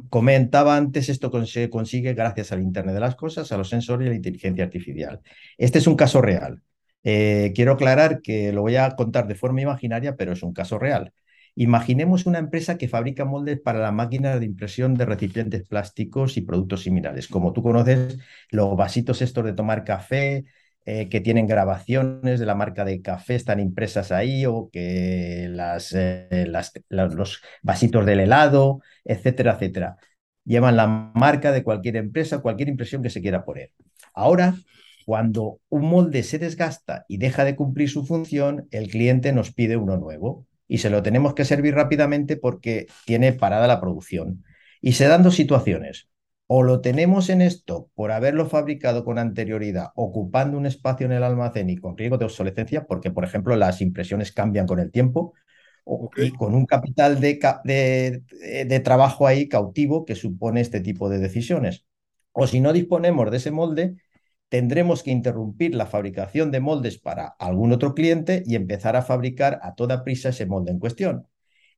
comentaba 0.09 0.77
antes, 0.77 1.09
esto 1.09 1.45
se 1.45 1.69
consigue 1.69 2.13
gracias 2.13 2.51
al 2.51 2.61
Internet 2.61 2.95
de 2.95 3.01
las 3.01 3.15
Cosas, 3.15 3.51
a 3.51 3.57
los 3.57 3.69
sensores 3.69 4.05
y 4.05 4.07
a 4.07 4.11
la 4.11 4.15
inteligencia 4.15 4.63
artificial. 4.63 5.19
Este 5.57 5.79
es 5.79 5.87
un 5.87 5.95
caso 5.95 6.21
real. 6.21 6.61
quiero 7.03 7.73
aclarar 7.73 8.21
que 8.21 8.51
lo 8.53 8.61
voy 8.61 8.75
a 8.77 8.91
contar 8.95 9.27
de 9.27 9.35
forma 9.35 9.61
imaginaria, 9.61 10.15
pero 10.15 10.31
es 10.33 10.43
un 10.43 10.53
caso 10.53 10.79
real. 10.79 11.13
Imaginemos 11.55 12.25
una 12.25 12.39
empresa 12.39 12.77
que 12.77 12.87
fabrica 12.87 13.25
moldes 13.25 13.59
para 13.59 13.79
la 13.79 13.91
máquina 13.91 14.39
de 14.39 14.45
impresión 14.45 14.95
de 14.95 15.05
recipientes 15.05 15.67
plásticos 15.67 16.37
y 16.37 16.41
productos 16.41 16.83
similares. 16.83 17.27
Como 17.27 17.51
tú 17.53 17.61
conoces, 17.61 18.17
los 18.51 18.75
vasitos 18.77 19.21
estos 19.21 19.43
de 19.45 19.53
tomar 19.53 19.83
café, 19.83 20.45
eh, 20.85 21.09
que 21.09 21.21
tienen 21.21 21.47
grabaciones 21.47 22.39
de 22.39 22.45
la 22.45 22.55
marca 22.55 22.85
de 22.85 23.01
café, 23.01 23.35
están 23.35 23.59
impresas 23.59 24.11
ahí, 24.11 24.45
o 24.45 24.69
que 24.71 25.47
las, 25.49 25.93
eh, 25.93 26.47
los 26.89 27.41
vasitos 27.61 28.05
del 28.05 28.19
helado, 28.21 28.81
etcétera, 29.05 29.53
etcétera. 29.53 29.97
Llevan 30.43 30.75
la 30.77 30.87
marca 30.87 31.51
de 31.51 31.63
cualquier 31.63 31.97
empresa, 31.97 32.39
cualquier 32.41 32.69
impresión 32.69 33.03
que 33.03 33.11
se 33.11 33.21
quiera 33.21 33.45
poner. 33.45 33.71
Ahora, 34.13 34.55
cuando 35.05 35.59
un 35.69 35.89
molde 35.89 36.23
se 36.23 36.39
desgasta 36.39 37.05
y 37.07 37.17
deja 37.17 37.43
de 37.45 37.55
cumplir 37.55 37.89
su 37.89 38.05
función, 38.05 38.67
el 38.71 38.89
cliente 38.89 39.33
nos 39.33 39.53
pide 39.53 39.77
uno 39.77 39.97
nuevo 39.97 40.47
y 40.67 40.79
se 40.79 40.89
lo 40.89 41.03
tenemos 41.03 41.33
que 41.35 41.45
servir 41.45 41.75
rápidamente 41.75 42.37
porque 42.37 42.87
tiene 43.05 43.33
parada 43.33 43.67
la 43.67 43.81
producción. 43.81 44.43
Y 44.81 44.93
se 44.93 45.07
dan 45.07 45.21
dos 45.21 45.35
situaciones. 45.35 46.09
O 46.53 46.63
lo 46.63 46.81
tenemos 46.81 47.29
en 47.29 47.41
esto 47.41 47.89
por 47.95 48.11
haberlo 48.11 48.45
fabricado 48.45 49.05
con 49.05 49.17
anterioridad, 49.17 49.91
ocupando 49.95 50.57
un 50.57 50.65
espacio 50.65 51.05
en 51.05 51.13
el 51.13 51.23
almacén 51.23 51.69
y 51.69 51.77
con 51.77 51.97
riesgo 51.97 52.17
de 52.17 52.25
obsolescencia, 52.25 52.83
porque, 52.83 53.09
por 53.09 53.23
ejemplo, 53.23 53.55
las 53.55 53.79
impresiones 53.79 54.33
cambian 54.33 54.67
con 54.67 54.81
el 54.81 54.91
tiempo, 54.91 55.33
y 56.17 56.31
con 56.31 56.53
un 56.53 56.65
capital 56.65 57.21
de, 57.21 57.39
de, 57.63 58.79
trabajo 58.81 59.27
ahí 59.27 59.47
cautivo 59.47 60.03
que 60.03 60.15
supone 60.15 60.59
este 60.59 60.81
tipo 60.81 61.07
de 61.07 61.19
decisiones. 61.19 61.85
O 62.33 62.45
si 62.47 62.59
no 62.59 62.73
disponemos 62.73 63.31
de 63.31 63.37
ese 63.37 63.51
molde, 63.51 63.95
tendremos 64.49 65.03
que 65.03 65.11
interrumpir 65.11 65.73
la 65.73 65.85
fabricación 65.85 66.51
de 66.51 66.59
moldes 66.59 66.97
para 66.97 67.27
algún 67.39 67.71
otro 67.71 67.95
cliente 67.95 68.43
y 68.45 68.55
empezar 68.55 68.97
a 68.97 69.03
fabricar 69.03 69.61
a 69.63 69.73
toda 69.73 70.03
prisa 70.03 70.27
ese 70.27 70.47
molde 70.47 70.71
en 70.71 70.79
cuestión. 70.79 71.27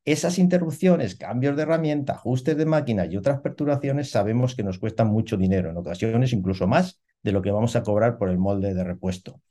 Esas 0.06 0.38
interrupciones, 0.38 1.16
cambios 1.16 1.56
de 1.56 1.64
herramienta, 1.64 2.14
ajustes 2.14 2.58
de 2.58 2.66
máquina 2.66 3.06
y 3.06 3.16
otras 3.16 3.40
perturbaciones 3.40 4.12
sabemos 4.12 4.54
que 4.54 4.64
nos 4.64 4.78
cuestan 4.78 5.08
mucho 5.08 5.38
dinero, 5.38 5.70
en 5.70 5.78
ocasiones 5.78 6.34
incluso 6.34 6.68
más 6.68 7.00
de 7.22 7.32
lo 7.32 7.42
que 7.42 7.52
vamos 7.52 7.76
a 7.78 7.84
cobrar 7.84 8.18
por 8.18 8.30
el 8.30 8.38
molde 8.38 8.74
de 8.74 8.84
repuesto. 8.84 9.42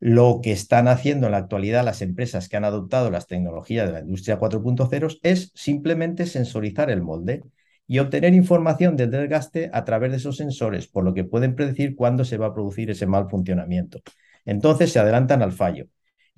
Lo 0.00 0.40
que 0.42 0.52
están 0.52 0.88
haciendo 0.88 1.26
en 1.26 1.32
la 1.32 1.38
actualidad 1.38 1.84
las 1.84 2.02
empresas 2.02 2.48
que 2.48 2.56
han 2.56 2.64
adoptado 2.64 3.10
las 3.10 3.26
tecnologías 3.28 3.86
de 3.86 3.92
la 3.92 4.00
industria 4.00 4.38
4.0 4.38 5.18
es 5.22 5.52
simplemente 5.54 6.26
sensorizar 6.26 6.90
el 6.90 7.02
molde 7.02 7.42
y 7.86 8.00
obtener 8.00 8.34
información 8.34 8.96
del 8.96 9.10
desgaste 9.10 9.70
a 9.72 9.84
través 9.84 10.10
de 10.10 10.18
esos 10.18 10.36
sensores, 10.36 10.88
por 10.88 11.04
lo 11.04 11.14
que 11.14 11.24
pueden 11.24 11.54
predecir 11.54 11.96
cuándo 11.96 12.24
se 12.24 12.36
va 12.36 12.46
a 12.46 12.54
producir 12.54 12.90
ese 12.90 13.06
mal 13.06 13.28
funcionamiento. 13.30 14.00
Entonces 14.44 14.92
se 14.92 14.98
adelantan 14.98 15.42
al 15.42 15.52
fallo. 15.52 15.86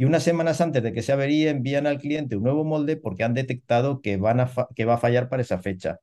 Y 0.01 0.07
unas 0.07 0.23
semanas 0.23 0.63
antes 0.63 0.83
de 0.83 0.95
que 0.95 1.03
se 1.03 1.13
averíe 1.13 1.51
envían 1.51 1.87
al 1.87 1.99
cliente 1.99 2.35
un 2.35 2.45
nuevo 2.45 2.65
molde 2.65 2.97
porque 2.97 3.23
han 3.23 3.35
detectado 3.35 4.01
que, 4.01 4.19
que 4.75 4.85
va 4.87 4.95
a 4.95 4.99
fallar 4.99 5.29
para 5.29 5.43
esa 5.43 5.59
fecha. 5.59 6.01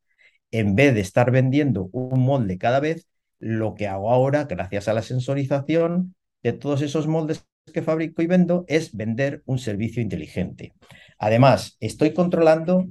En 0.52 0.76
vez 0.76 0.94
de 0.94 1.00
estar 1.00 1.32
vendiendo 1.32 1.90
un 1.92 2.20
molde 2.20 2.60
cada 2.60 2.80
vez, 2.80 3.08
lo 3.40 3.74
que 3.74 3.88
hago 3.88 4.12
ahora, 4.12 4.44
gracias 4.44 4.88
a 4.88 4.94
la 4.94 5.02
sensorización 5.02 6.14
de 6.44 6.54
todos 6.54 6.84
esos 6.84 7.08
moldes 7.08 7.48
que 7.74 7.82
fabrico 7.82 8.22
y 8.22 8.28
vendo, 8.28 8.66
es 8.68 8.96
vender 8.96 9.42
un 9.48 9.58
servicio 9.58 10.00
inteligente. 10.04 10.76
Además, 11.18 11.76
estoy 11.80 12.14
controlando 12.14 12.86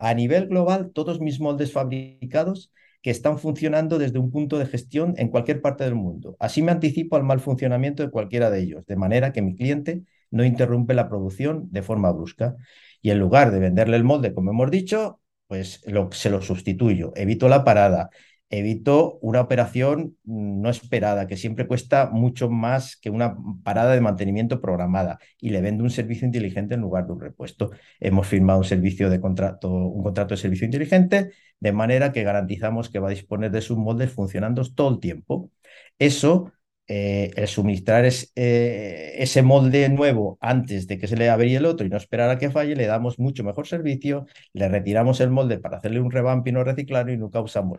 a 0.00 0.12
nivel 0.12 0.48
global 0.48 0.90
todos 0.92 1.20
mis 1.20 1.38
moldes 1.38 1.70
fabricados 1.70 2.72
que 3.00 3.10
están 3.10 3.38
funcionando 3.38 3.96
desde 3.96 4.18
un 4.18 4.32
punto 4.32 4.58
de 4.58 4.66
gestión 4.66 5.14
en 5.18 5.28
cualquier 5.28 5.60
parte 5.60 5.84
del 5.84 5.94
mundo. 5.94 6.34
Así 6.40 6.62
me 6.62 6.72
anticipo 6.72 7.14
al 7.14 7.22
mal 7.22 7.38
funcionamiento 7.38 8.02
de 8.02 8.10
cualquiera 8.10 8.50
de 8.50 8.58
ellos, 8.58 8.84
de 8.86 8.96
manera 8.96 9.32
que 9.32 9.40
mi 9.40 9.54
cliente 9.54 10.02
no 10.32 10.44
interrumpe 10.44 10.94
la 10.94 11.08
producción 11.08 11.68
de 11.70 11.82
forma 11.82 12.10
brusca. 12.10 12.56
Y 13.00 13.10
en 13.10 13.20
lugar 13.20 13.52
de 13.52 13.60
venderle 13.60 13.96
el 13.96 14.04
molde, 14.04 14.34
como 14.34 14.50
hemos 14.50 14.70
dicho, 14.70 15.20
pues 15.46 15.80
se 16.12 16.30
lo 16.30 16.40
sustituyo, 16.40 17.12
evito 17.14 17.48
la 17.48 17.64
parada, 17.64 18.10
evito 18.52 19.18
una 19.22 19.40
operación 19.40 20.16
no 20.24 20.68
esperada, 20.70 21.26
que 21.26 21.36
siempre 21.36 21.66
cuesta 21.66 22.10
mucho 22.12 22.50
más 22.50 22.96
que 22.96 23.10
una 23.10 23.36
parada 23.64 23.94
de 23.94 24.00
mantenimiento 24.00 24.60
programada 24.60 25.18
y 25.40 25.50
le 25.50 25.62
vendo 25.62 25.84
un 25.84 25.90
servicio 25.90 26.26
inteligente 26.26 26.74
en 26.74 26.82
lugar 26.82 27.06
de 27.06 27.12
un 27.12 27.20
repuesto. 27.20 27.70
Hemos 27.98 28.26
firmado 28.26 28.58
un 28.58 28.64
servicio 28.64 29.08
de 29.10 29.20
contrato, 29.20 29.70
un 29.70 30.02
contrato 30.02 30.34
de 30.34 30.40
servicio 30.40 30.66
inteligente, 30.66 31.32
de 31.60 31.72
manera 31.72 32.12
que 32.12 32.22
garantizamos 32.24 32.90
que 32.90 32.98
va 32.98 33.08
a 33.08 33.10
disponer 33.10 33.50
de 33.50 33.62
sus 33.62 33.78
moldes 33.78 34.10
funcionando 34.12 34.62
todo 34.74 34.90
el 34.90 35.00
tiempo. 35.00 35.50
Eso, 35.98 36.52
eh, 36.88 37.30
el 37.36 37.48
suministrar 37.48 38.04
eh, 38.04 39.14
ese 39.18 39.42
molde 39.42 39.88
nuevo 39.88 40.38
antes 40.40 40.86
de 40.86 40.98
que 40.98 41.06
se 41.06 41.16
le 41.16 41.30
averíe 41.30 41.56
el 41.56 41.66
otro 41.66 41.86
y 41.86 41.90
no 41.90 41.96
esperar 41.96 42.30
a 42.30 42.38
que 42.38 42.50
falle, 42.50 42.76
le 42.76 42.86
damos 42.86 43.18
mucho 43.18 43.44
mejor 43.44 43.66
servicio, 43.66 44.26
le 44.52 44.68
retiramos 44.68 45.20
el 45.20 45.30
molde 45.30 45.58
para 45.58 45.78
hacerle 45.78 46.00
un 46.00 46.10
revamp 46.10 46.46
y 46.46 46.52
no 46.52 46.64
reciclarlo 46.64 47.12
y 47.12 47.18
no 47.18 47.30
causamos 47.30 47.78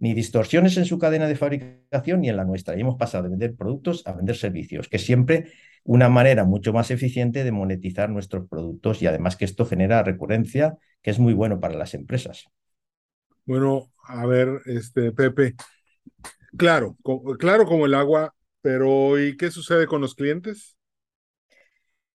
ni 0.00 0.14
distorsiones 0.14 0.76
en 0.78 0.86
su 0.86 0.98
cadena 0.98 1.28
de 1.28 1.36
fabricación 1.36 2.22
ni 2.22 2.30
en 2.30 2.36
la 2.36 2.44
nuestra. 2.44 2.76
Y 2.76 2.80
hemos 2.80 2.96
pasado 2.96 3.24
de 3.24 3.30
vender 3.30 3.54
productos 3.54 4.02
a 4.06 4.12
vender 4.12 4.36
servicios, 4.36 4.88
que 4.88 4.96
es 4.96 5.04
siempre 5.04 5.52
una 5.84 6.08
manera 6.08 6.44
mucho 6.44 6.72
más 6.72 6.90
eficiente 6.90 7.44
de 7.44 7.52
monetizar 7.52 8.10
nuestros 8.10 8.48
productos 8.48 9.02
y 9.02 9.06
además 9.06 9.36
que 9.36 9.44
esto 9.44 9.66
genera 9.66 10.02
recurrencia, 10.02 10.78
que 11.02 11.10
es 11.10 11.18
muy 11.18 11.34
bueno 11.34 11.60
para 11.60 11.74
las 11.74 11.94
empresas. 11.94 12.46
Bueno, 13.44 13.92
a 14.06 14.26
ver, 14.26 14.60
este 14.66 15.12
Pepe, 15.12 15.54
claro, 16.56 16.96
claro 17.38 17.66
como 17.66 17.86
el 17.86 17.94
agua, 17.94 18.34
pero 18.62 19.18
¿y 19.18 19.36
qué 19.36 19.50
sucede 19.50 19.86
con 19.86 20.00
los 20.00 20.14
clientes? 20.14 20.76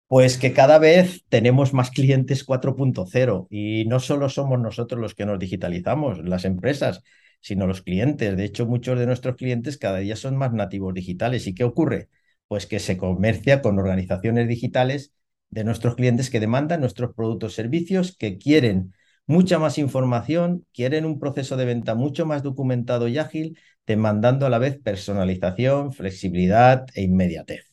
Pues 0.07 0.37
que 0.37 0.53
cada 0.53 0.77
vez 0.77 1.23
tenemos 1.29 1.73
más 1.73 1.89
clientes 1.89 2.43
4.0 2.43 3.47
y 3.49 3.85
no 3.85 3.99
solo 3.99 4.29
somos 4.29 4.59
nosotros 4.59 5.01
los 5.01 5.15
que 5.15 5.25
nos 5.25 5.39
digitalizamos, 5.39 6.19
las 6.23 6.45
empresas, 6.45 7.01
sino 7.41 7.65
los 7.67 7.81
clientes. 7.81 8.37
De 8.37 8.45
hecho, 8.45 8.67
muchos 8.67 8.99
de 8.99 9.07
nuestros 9.07 9.35
clientes 9.35 9.77
cada 9.77 9.97
día 9.97 10.15
son 10.15 10.37
más 10.37 10.53
nativos 10.53 10.93
digitales. 10.93 11.47
¿Y 11.47 11.55
qué 11.55 11.63
ocurre? 11.63 12.09
Pues 12.47 12.67
que 12.67 12.79
se 12.79 12.97
comercia 12.97 13.61
con 13.61 13.79
organizaciones 13.79 14.47
digitales 14.47 15.11
de 15.49 15.63
nuestros 15.63 15.95
clientes 15.95 16.29
que 16.29 16.39
demandan 16.39 16.81
nuestros 16.81 17.13
productos 17.15 17.55
servicios, 17.55 18.15
que 18.15 18.37
quieren 18.37 18.93
mucha 19.25 19.57
más 19.59 19.77
información, 19.79 20.65
quieren 20.73 21.05
un 21.05 21.19
proceso 21.19 21.57
de 21.57 21.65
venta 21.65 21.95
mucho 21.95 22.25
más 22.27 22.43
documentado 22.43 23.07
y 23.07 23.17
ágil, 23.17 23.57
demandando 23.85 24.45
a 24.45 24.49
la 24.49 24.57
vez 24.57 24.79
personalización, 24.79 25.93
flexibilidad 25.93 26.85
e 26.93 27.03
inmediatez. 27.03 27.65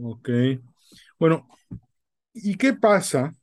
Ok. 0.00 0.30
Bueno, 1.18 1.48
¿y 2.32 2.56
qué 2.56 2.74
pasa 2.74 3.34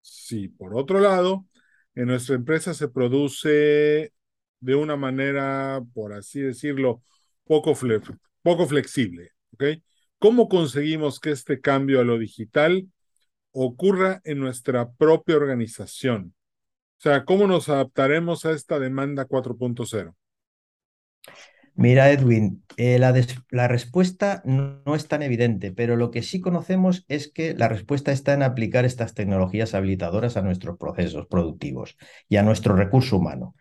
si 0.00 0.48
por 0.48 0.76
otro 0.76 0.98
lado 1.00 1.46
en 1.94 2.06
nuestra 2.08 2.34
empresa 2.34 2.74
se 2.74 2.88
produce 2.88 4.12
de 4.60 4.74
una 4.74 4.96
manera, 4.96 5.80
por 5.94 6.12
así 6.12 6.40
decirlo, 6.40 7.02
poco, 7.44 7.74
flexible? 7.74 9.30
¿Cómo 10.18 10.48
conseguimos 10.48 11.20
que 11.20 11.30
este 11.30 11.60
cambio 11.60 12.00
a 12.00 12.04
lo 12.04 12.18
digital 12.18 12.88
ocurra 13.52 14.20
en 14.24 14.38
nuestra 14.38 14.90
propia 14.92 15.36
organización? 15.36 16.34
O 16.98 17.02
sea, 17.02 17.24
¿cómo 17.24 17.46
nos 17.46 17.68
adaptaremos 17.68 18.44
a 18.44 18.52
esta 18.52 18.78
demanda 18.78 19.26
4.0? 19.26 20.14
Mira, 21.80 22.10
Edwin, 22.10 22.62
eh, 22.76 22.98
la, 22.98 23.68
respuesta 23.68 24.42
no, 24.44 24.82
es 24.94 25.08
tan 25.08 25.22
evidente, 25.22 25.72
pero 25.72 25.96
lo 25.96 26.10
que 26.10 26.22
sí 26.22 26.40
conocemos 26.40 27.06
es 27.08 27.32
que 27.32 27.54
la 27.54 27.68
respuesta 27.68 28.12
está 28.12 28.34
en 28.34 28.42
aplicar 28.42 28.84
estas 28.84 29.14
tecnologías 29.14 29.74
habilitadoras 29.74 30.36
a 30.36 30.42
nuestros 30.42 30.76
procesos 30.76 31.26
productivos 31.26 31.96
y 32.28 32.36
a 32.36 32.42
nuestro 32.42 32.76
recurso 32.76 33.16
humano, 33.16 33.54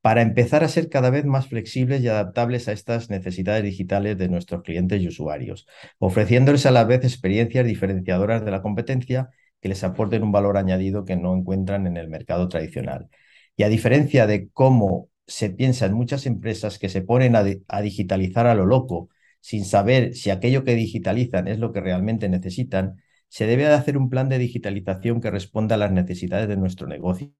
para 0.00 0.22
empezar 0.22 0.64
a 0.64 0.68
ser 0.68 0.88
cada 0.88 1.10
vez 1.10 1.26
más 1.26 1.48
flexibles 1.48 2.00
y 2.00 2.08
adaptables 2.08 2.66
a 2.68 2.72
estas 2.72 3.10
necesidades 3.10 3.64
digitales 3.64 4.16
de 4.16 4.28
nuestros 4.28 4.62
clientes 4.62 5.02
y 5.02 5.08
usuarios, 5.08 5.66
ofreciéndoles 5.98 6.64
a 6.64 6.70
la 6.70 6.84
vez 6.84 7.04
experiencias 7.04 7.66
diferenciadoras 7.66 8.44
de 8.44 8.52
la 8.52 8.62
competencia 8.62 9.28
que 9.60 9.68
les 9.68 9.84
aporten 9.84 10.22
un 10.22 10.32
valor 10.32 10.56
añadido 10.56 11.04
que 11.04 11.16
no 11.16 11.36
encuentran 11.36 11.86
en 11.86 11.98
el 11.98 12.08
mercado 12.08 12.48
tradicional. 12.48 13.10
Y 13.54 13.64
a 13.64 13.68
diferencia 13.68 14.26
de 14.26 14.48
cómo 14.50 15.10
se 15.26 15.50
piensa 15.50 15.86
en 15.86 15.94
muchas 15.94 16.26
empresas 16.26 16.78
que 16.78 16.88
se 16.88 17.02
ponen 17.02 17.34
a, 17.36 17.80
digitalizar 17.82 18.46
a 18.46 18.54
lo 18.54 18.66
loco, 18.66 19.10
sin 19.40 19.64
saber 19.64 20.14
si 20.14 20.30
aquello 20.30 20.64
que 20.64 20.74
digitalizan 20.74 21.48
es 21.48 21.58
lo 21.58 21.72
que 21.72 21.80
realmente 21.80 22.28
necesitan, 22.28 23.02
se 23.28 23.46
debe 23.46 23.64
de 23.64 23.74
hacer 23.74 23.98
un 23.98 24.08
plan 24.08 24.28
de 24.28 24.38
digitalización 24.38 25.20
que 25.20 25.30
responda 25.30 25.74
a 25.74 25.78
las 25.78 25.92
necesidades 25.92 26.48
de 26.48 26.56
nuestro 26.56 26.86
negocio 26.86 27.32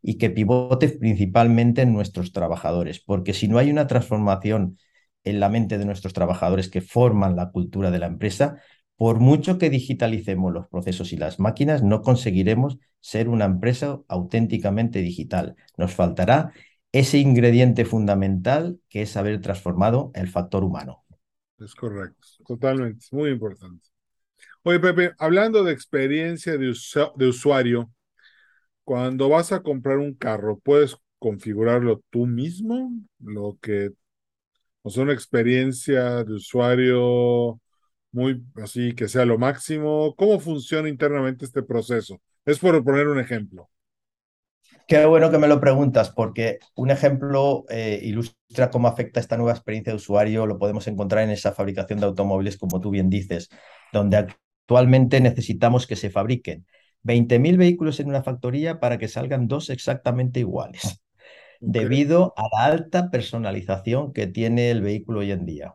y 0.00 0.18
que 0.18 0.30
pivote 0.30 0.88
principalmente 0.88 1.82
en 1.82 1.92
nuestros 1.92 2.32
trabajadores, 2.32 3.00
porque 3.00 3.34
si 3.34 3.48
no 3.48 3.58
hay 3.58 3.70
una 3.70 3.86
transformación 3.86 4.78
en 5.24 5.40
la 5.40 5.48
mente 5.48 5.78
de 5.78 5.86
nuestros 5.86 6.12
trabajadores 6.12 6.68
que 6.68 6.80
forman 6.80 7.36
la 7.36 7.50
cultura 7.50 7.90
de 7.90 7.98
la 7.98 8.06
empresa, 8.06 8.60
por 8.96 9.18
mucho 9.18 9.58
que 9.58 9.70
digitalicemos 9.70 10.52
los 10.52 10.68
procesos 10.68 11.12
y 11.12 11.16
las 11.16 11.40
máquinas, 11.40 11.82
no 11.82 12.02
conseguiremos 12.02 12.78
ser 13.00 13.28
una 13.28 13.44
empresa 13.44 14.00
auténticamente 14.08 15.00
digital. 15.00 15.56
Nos 15.76 15.92
faltará 15.92 16.52
ese 16.94 17.18
ingrediente 17.18 17.84
fundamental 17.84 18.78
que 18.88 19.02
es 19.02 19.16
haber 19.16 19.40
transformado 19.40 20.12
el 20.14 20.28
factor 20.28 20.62
humano. 20.62 21.04
Es 21.58 21.74
correcto, 21.74 22.24
totalmente, 22.46 23.06
muy 23.10 23.30
importante. 23.30 23.88
Oye, 24.62 24.78
Pepe, 24.78 25.12
hablando 25.18 25.64
de 25.64 25.72
experiencia 25.72 26.56
de, 26.56 26.68
usuario, 27.26 27.90
cuando 28.84 29.28
vas 29.28 29.50
a 29.50 29.64
comprar 29.64 29.98
un 29.98 30.14
carro, 30.14 30.60
¿puedes 30.60 30.96
configurarlo 31.18 32.00
tú 32.10 32.26
mismo? 32.26 32.92
Lo 33.18 33.58
que, 33.60 33.90
o 34.82 35.00
una 35.00 35.12
experiencia 35.12 36.22
de 36.22 36.34
usuario 36.34 37.60
muy 38.12 38.44
así 38.62 38.94
que 38.94 39.08
sea 39.08 39.24
lo 39.24 39.36
máximo. 39.36 40.14
¿Cómo 40.14 40.38
funciona 40.38 40.88
internamente 40.88 41.44
este 41.44 41.64
proceso? 41.64 42.20
Es 42.44 42.60
por 42.60 42.84
poner 42.84 43.08
un 43.08 43.18
ejemplo. 43.18 43.68
Qué 44.86 45.06
bueno 45.06 45.30
que 45.30 45.38
me 45.38 45.48
lo 45.48 45.60
preguntas, 45.60 46.10
porque 46.10 46.58
un 46.74 46.90
ejemplo 46.90 47.64
eh, 47.70 48.00
ilustra 48.02 48.70
cómo 48.70 48.86
afecta 48.86 49.18
esta 49.18 49.36
nueva 49.36 49.52
experiencia 49.52 49.92
de 49.92 49.96
usuario. 49.96 50.46
Lo 50.46 50.58
podemos 50.58 50.86
encontrar 50.86 51.24
en 51.24 51.30
esa 51.30 51.52
fabricación 51.52 52.00
de 52.00 52.06
automóviles, 52.06 52.58
como 52.58 52.80
tú 52.80 52.90
bien 52.90 53.08
dices, 53.08 53.48
donde 53.92 54.18
actualmente 54.18 55.20
necesitamos 55.20 55.86
que 55.86 55.96
se 55.96 56.10
fabriquen 56.10 56.66
20.000 57.02 57.56
vehículos 57.56 57.98
en 58.00 58.08
una 58.08 58.22
factoría 58.22 58.78
para 58.78 58.98
que 58.98 59.08
salgan 59.08 59.48
dos 59.48 59.70
exactamente 59.70 60.40
iguales, 60.40 61.02
debido 61.60 62.34
a 62.36 62.44
la 62.52 62.66
alta 62.66 63.10
personalización 63.10 64.12
que 64.12 64.26
tiene 64.26 64.70
el 64.70 64.82
vehículo 64.82 65.20
hoy 65.20 65.32
en 65.32 65.46
día 65.46 65.74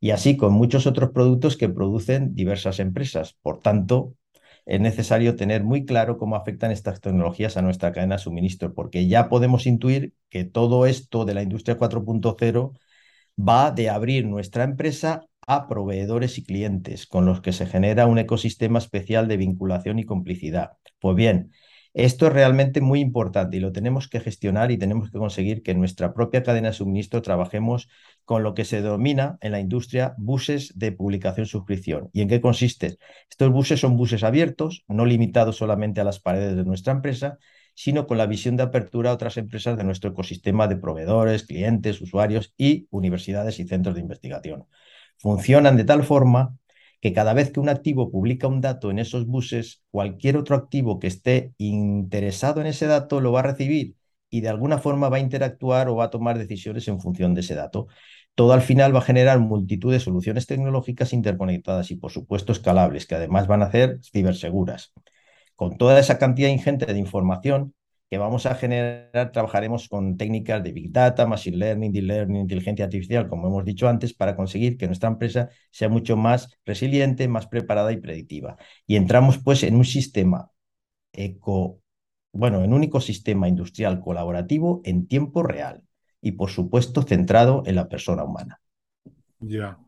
y 0.00 0.10
así 0.10 0.36
con 0.36 0.52
muchos 0.54 0.86
otros 0.86 1.10
productos 1.10 1.56
que 1.56 1.68
producen 1.68 2.34
diversas 2.34 2.80
empresas. 2.80 3.36
Por 3.42 3.60
tanto, 3.60 4.14
es 4.66 4.80
necesario 4.80 5.36
tener 5.36 5.64
muy 5.64 5.84
claro 5.84 6.18
cómo 6.18 6.36
afectan 6.36 6.70
estas 6.70 7.00
tecnologías 7.00 7.56
a 7.56 7.62
nuestra 7.62 7.92
cadena 7.92 8.16
de 8.16 8.22
suministro, 8.22 8.74
porque 8.74 9.08
ya 9.08 9.28
podemos 9.28 9.66
intuir 9.66 10.14
que 10.28 10.44
todo 10.44 10.86
esto 10.86 11.24
de 11.24 11.34
la 11.34 11.42
industria 11.42 11.78
4.0 11.78 12.72
va 13.38 13.70
de 13.70 13.90
abrir 13.90 14.26
nuestra 14.26 14.64
empresa 14.64 15.26
a 15.46 15.66
proveedores 15.68 16.38
y 16.38 16.44
clientes, 16.44 17.06
con 17.06 17.26
los 17.26 17.40
que 17.40 17.52
se 17.52 17.66
genera 17.66 18.06
un 18.06 18.18
ecosistema 18.18 18.78
especial 18.78 19.28
de 19.28 19.36
vinculación 19.36 19.98
y 19.98 20.04
complicidad. 20.04 20.72
Pues 21.00 21.16
bien, 21.16 21.52
esto 21.92 22.28
es 22.28 22.32
realmente 22.32 22.80
muy 22.80 23.00
importante 23.00 23.56
y 23.56 23.60
lo 23.60 23.72
tenemos 23.72 24.08
que 24.08 24.20
gestionar 24.20 24.70
y 24.70 24.78
tenemos 24.78 25.10
que 25.10 25.18
conseguir 25.18 25.62
que 25.62 25.72
en 25.72 25.80
nuestra 25.80 26.14
propia 26.14 26.42
cadena 26.44 26.68
de 26.68 26.74
suministro 26.74 27.20
trabajemos 27.20 27.88
con 28.24 28.44
lo 28.44 28.54
que 28.54 28.64
se 28.64 28.80
denomina 28.80 29.38
en 29.40 29.52
la 29.52 29.60
industria 29.60 30.14
buses 30.16 30.72
de 30.78 30.92
publicación-suscripción. 30.92 32.08
¿Y 32.12 32.20
en 32.22 32.28
qué 32.28 32.40
consiste? 32.40 32.98
Estos 33.28 33.50
buses 33.50 33.80
son 33.80 33.96
buses 33.96 34.22
abiertos, 34.22 34.84
no 34.86 35.04
limitados 35.04 35.56
solamente 35.56 36.00
a 36.00 36.04
las 36.04 36.20
paredes 36.20 36.54
de 36.56 36.64
nuestra 36.64 36.92
empresa, 36.92 37.38
sino 37.74 38.06
con 38.06 38.18
la 38.18 38.26
visión 38.26 38.56
de 38.56 38.62
apertura 38.62 39.10
a 39.10 39.14
otras 39.14 39.36
empresas 39.36 39.76
de 39.76 39.84
nuestro 39.84 40.10
ecosistema 40.10 40.68
de 40.68 40.76
proveedores, 40.76 41.44
clientes, 41.44 42.00
usuarios 42.00 42.54
y 42.56 42.86
universidades 42.90 43.58
y 43.58 43.66
centros 43.66 43.96
de 43.96 44.02
investigación. 44.02 44.66
Funcionan 45.16 45.76
de 45.76 45.84
tal 45.84 46.04
forma 46.04 46.56
que 47.00 47.12
cada 47.12 47.32
vez 47.34 47.50
que 47.50 47.60
un 47.60 47.68
activo 47.68 48.10
publica 48.10 48.46
un 48.46 48.60
dato 48.60 48.90
en 48.90 48.98
esos 48.98 49.26
buses, 49.26 49.82
cualquier 49.90 50.36
otro 50.36 50.56
activo 50.56 50.98
que 50.98 51.06
esté 51.06 51.52
interesado 51.58 52.60
en 52.60 52.66
ese 52.66 52.86
dato 52.86 53.20
lo 53.20 53.32
va 53.32 53.40
a 53.40 53.44
recibir 53.44 53.96
y 54.30 54.42
de 54.42 54.48
alguna 54.48 54.78
forma 54.78 55.08
va 55.08 55.16
a 55.16 55.20
interactuar 55.20 55.88
o 55.88 55.96
va 55.96 56.04
a 56.04 56.10
tomar 56.10 56.38
decisiones 56.38 56.86
en 56.88 57.00
función 57.00 57.34
de 57.34 57.40
ese 57.40 57.54
dato. 57.54 57.88
Todo 58.34 58.52
al 58.52 58.62
final 58.62 58.94
va 58.94 59.00
a 59.00 59.02
generar 59.02 59.40
multitud 59.40 59.92
de 59.92 60.00
soluciones 60.00 60.46
tecnológicas 60.46 61.12
interconectadas 61.12 61.90
y, 61.90 61.96
por 61.96 62.12
supuesto, 62.12 62.52
escalables, 62.52 63.06
que 63.06 63.16
además 63.16 63.48
van 63.48 63.62
a 63.62 63.70
ser 63.70 63.98
ciberseguras. 64.02 64.92
Con 65.56 65.76
toda 65.76 65.98
esa 65.98 66.18
cantidad 66.18 66.48
ingente 66.48 66.86
de 66.86 66.98
información, 66.98 67.74
que 68.10 68.18
vamos 68.18 68.44
a 68.46 68.56
generar, 68.56 69.30
trabajaremos 69.30 69.88
con 69.88 70.16
técnicas 70.16 70.64
de 70.64 70.72
Big 70.72 70.90
Data, 70.90 71.26
Machine 71.28 71.56
Learning, 71.58 71.92
Deep 71.92 72.04
Learning, 72.04 72.40
inteligencia 72.40 72.84
artificial, 72.86 73.28
como 73.28 73.46
hemos 73.46 73.64
dicho 73.64 73.88
antes, 73.88 74.12
para 74.14 74.34
conseguir 74.34 74.76
que 74.76 74.88
nuestra 74.88 75.08
empresa 75.08 75.48
sea 75.70 75.88
mucho 75.88 76.16
más 76.16 76.58
resiliente, 76.66 77.28
más 77.28 77.46
preparada 77.46 77.92
y 77.92 77.98
predictiva. 77.98 78.56
Y 78.84 78.96
entramos 78.96 79.38
pues 79.38 79.62
en 79.62 79.76
un 79.76 79.84
sistema 79.84 80.50
eco, 81.12 81.80
bueno, 82.32 82.64
en 82.64 82.72
un 82.72 82.82
ecosistema 82.82 83.46
industrial 83.46 84.00
colaborativo 84.00 84.80
en 84.84 85.06
tiempo 85.06 85.44
real 85.44 85.82
y 86.20 86.32
por 86.32 86.50
supuesto 86.50 87.02
centrado 87.02 87.62
en 87.64 87.76
la 87.76 87.88
persona 87.88 88.24
humana. 88.24 88.60
Ya. 89.38 89.78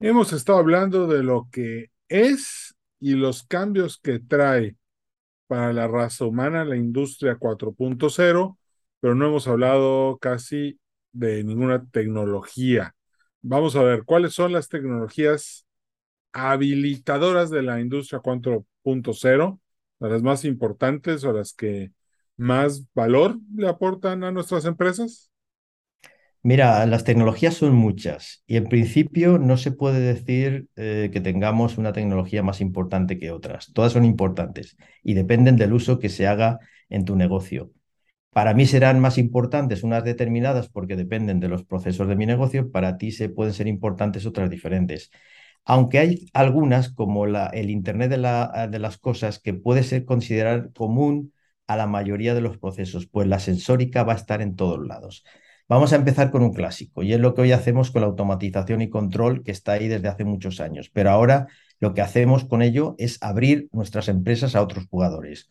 Hemos 0.00 0.32
estado 0.32 0.58
hablando 0.58 1.06
de 1.06 1.22
lo 1.22 1.48
que 1.52 1.90
es 2.08 2.74
y 2.98 3.12
los 3.12 3.44
cambios 3.44 3.98
que 3.98 4.18
trae 4.18 4.74
para 5.46 5.72
la 5.72 5.88
raza 5.88 6.24
humana, 6.24 6.64
la 6.64 6.76
industria 6.76 7.36
4.0, 7.38 8.58
pero 9.00 9.14
no 9.14 9.26
hemos 9.26 9.48
hablado 9.48 10.18
casi 10.18 10.78
de 11.12 11.44
ninguna 11.44 11.84
tecnología. 11.86 12.94
Vamos 13.42 13.76
a 13.76 13.82
ver 13.82 14.04
cuáles 14.04 14.34
son 14.34 14.52
las 14.52 14.68
tecnologías 14.68 15.66
habilitadoras 16.32 17.50
de 17.50 17.62
la 17.62 17.80
industria 17.80 18.20
4.0, 18.20 19.60
las 20.00 20.22
más 20.22 20.44
importantes 20.44 21.24
o 21.24 21.32
las 21.32 21.54
que 21.54 21.92
más 22.36 22.86
valor 22.94 23.38
le 23.54 23.68
aportan 23.68 24.24
a 24.24 24.32
nuestras 24.32 24.64
empresas. 24.66 25.30
Mira, 26.46 26.86
las 26.86 27.02
tecnologías 27.02 27.54
son 27.54 27.74
muchas 27.74 28.44
y 28.46 28.56
en 28.56 28.68
principio 28.68 29.36
no 29.36 29.56
se 29.56 29.72
puede 29.72 29.98
decir 29.98 30.68
eh, 30.76 31.10
que 31.12 31.20
tengamos 31.20 31.76
una 31.76 31.92
tecnología 31.92 32.44
más 32.44 32.60
importante 32.60 33.18
que 33.18 33.32
otras. 33.32 33.72
Todas 33.72 33.92
son 33.92 34.04
importantes 34.04 34.76
y 35.02 35.14
dependen 35.14 35.56
del 35.56 35.72
uso 35.72 35.98
que 35.98 36.08
se 36.08 36.28
haga 36.28 36.60
en 36.88 37.04
tu 37.04 37.16
negocio. 37.16 37.72
Para 38.30 38.54
mí 38.54 38.66
serán 38.66 39.00
más 39.00 39.18
importantes 39.18 39.82
unas 39.82 40.04
determinadas 40.04 40.68
porque 40.68 40.94
dependen 40.94 41.40
de 41.40 41.48
los 41.48 41.64
procesos 41.64 42.06
de 42.06 42.14
mi 42.14 42.26
negocio, 42.26 42.70
para 42.70 42.96
ti 42.96 43.10
se 43.10 43.28
pueden 43.28 43.52
ser 43.52 43.66
importantes 43.66 44.24
otras 44.24 44.48
diferentes. 44.48 45.10
Aunque 45.64 45.98
hay 45.98 46.26
algunas, 46.32 46.90
como 46.92 47.26
el 47.26 47.70
Internet 47.70 48.10
de, 48.10 48.18
la, 48.18 48.68
de 48.70 48.78
las 48.78 48.98
Cosas, 48.98 49.40
que 49.40 49.54
puede 49.54 49.82
ser 49.82 50.04
considerar 50.04 50.72
común 50.74 51.32
a 51.66 51.76
la 51.76 51.88
mayoría 51.88 52.34
de 52.34 52.40
los 52.40 52.58
procesos, 52.58 53.08
pues 53.08 53.26
la 53.26 53.40
sensórica 53.40 54.04
va 54.04 54.12
a 54.12 54.16
estar 54.16 54.42
en 54.42 54.54
todos 54.54 54.86
lados 54.86 55.24
Vamos 55.68 55.92
a 55.92 55.96
empezar 55.96 56.30
con 56.30 56.44
un 56.44 56.52
clásico 56.52 57.02
y 57.02 57.12
es 57.12 57.18
lo 57.18 57.34
que 57.34 57.42
hoy 57.42 57.50
hacemos 57.50 57.90
con 57.90 58.02
la 58.02 58.06
automatización 58.06 58.82
y 58.82 58.88
control 58.88 59.42
que 59.42 59.50
está 59.50 59.72
ahí 59.72 59.88
desde 59.88 60.06
hace 60.06 60.24
muchos 60.24 60.60
años, 60.60 60.90
pero 60.92 61.10
ahora 61.10 61.48
lo 61.80 61.92
que 61.92 62.02
hacemos 62.02 62.44
con 62.44 62.62
ello 62.62 62.94
es 62.98 63.18
abrir 63.20 63.68
nuestras 63.72 64.06
empresas 64.08 64.54
a 64.54 64.62
otros 64.62 64.86
jugadores. 64.86 65.48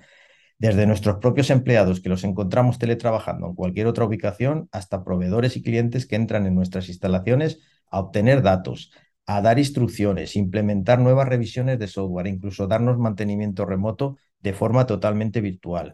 Desde 0.58 0.88
nuestros 0.88 1.17
propios 1.17 1.49
empleados 1.49 1.99
que 1.99 2.08
los 2.08 2.23
encontramos 2.23 2.80
teletrabajando 2.80 3.47
en 3.47 3.56
cualquier 3.56 3.88
otra 3.88 4.06
ubicación 4.06 4.69
hasta 4.71 5.04
proveedores 5.04 5.58
y 5.58 5.62
clientes 5.62 6.06
que 6.06 6.15
entran 6.15 6.45
en 6.45 6.56
nuestras 6.56 6.88
instalaciones 6.88 7.60
a 7.91 7.99
obtener 7.99 8.41
datos, 8.41 8.91
a 9.25 9.41
dar 9.41 9.60
instrucciones, 9.60 10.38
implementar 10.38 10.99
nuevas 10.99 11.28
revisiones 11.28 11.78
de 11.78 11.88
software, 11.88 12.28
incluso 12.28 12.67
darnos 12.67 12.97
mantenimiento 12.97 13.65
remoto 13.65 14.17
de 14.39 14.54
forma 14.54 14.86
totalmente 14.86 15.41
virtual. 15.41 15.93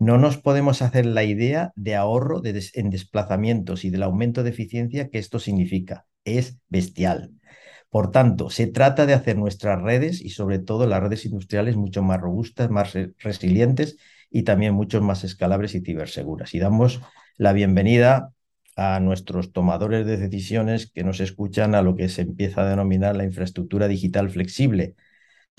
No 0.00 0.16
nos 0.16 0.38
podemos 0.38 0.80
hacer 0.80 1.04
la 1.04 1.24
idea 1.24 1.72
de 1.76 1.94
ahorro 1.94 2.40
en 2.42 2.88
desplazamientos 2.88 3.84
y 3.84 3.90
del 3.90 4.02
aumento 4.02 4.42
de 4.42 4.48
eficiencia 4.48 5.10
que 5.10 5.18
esto 5.18 5.38
significa. 5.38 6.06
Es 6.24 6.56
bestial. 6.70 7.32
Por 7.90 8.10
tanto, 8.10 8.48
se 8.48 8.66
trata 8.66 9.04
de 9.04 9.12
hacer 9.12 9.36
nuestras 9.36 9.82
redes 9.82 10.22
y 10.22 10.30
sobre 10.30 10.58
todo 10.58 10.86
las 10.86 11.02
redes 11.02 11.26
industriales 11.26 11.76
mucho 11.76 12.02
más 12.02 12.18
robustas, 12.18 12.70
más 12.70 12.94
resilientes 13.18 13.98
y 14.30 14.44
también 14.44 14.72
mucho 14.72 15.02
más 15.02 15.22
escalables 15.22 15.74
y 15.74 15.82
ciberseguras. 15.82 16.54
Y 16.54 16.60
damos 16.60 17.02
la 17.36 17.52
bienvenida 17.52 18.32
a 18.76 19.00
nuestros 19.00 19.52
tomadores 19.52 20.06
de 20.06 20.16
decisiones 20.16 20.90
que 20.90 21.04
nos 21.04 21.20
escuchan 21.20 21.74
a 21.74 21.82
lo 21.82 21.94
que 21.94 22.08
se 22.08 22.22
empieza 22.22 22.62
a 22.62 22.70
denominar 22.70 23.16
la 23.16 23.24
infraestructura 23.24 23.86
digital 23.86 24.30
flexible, 24.30 24.94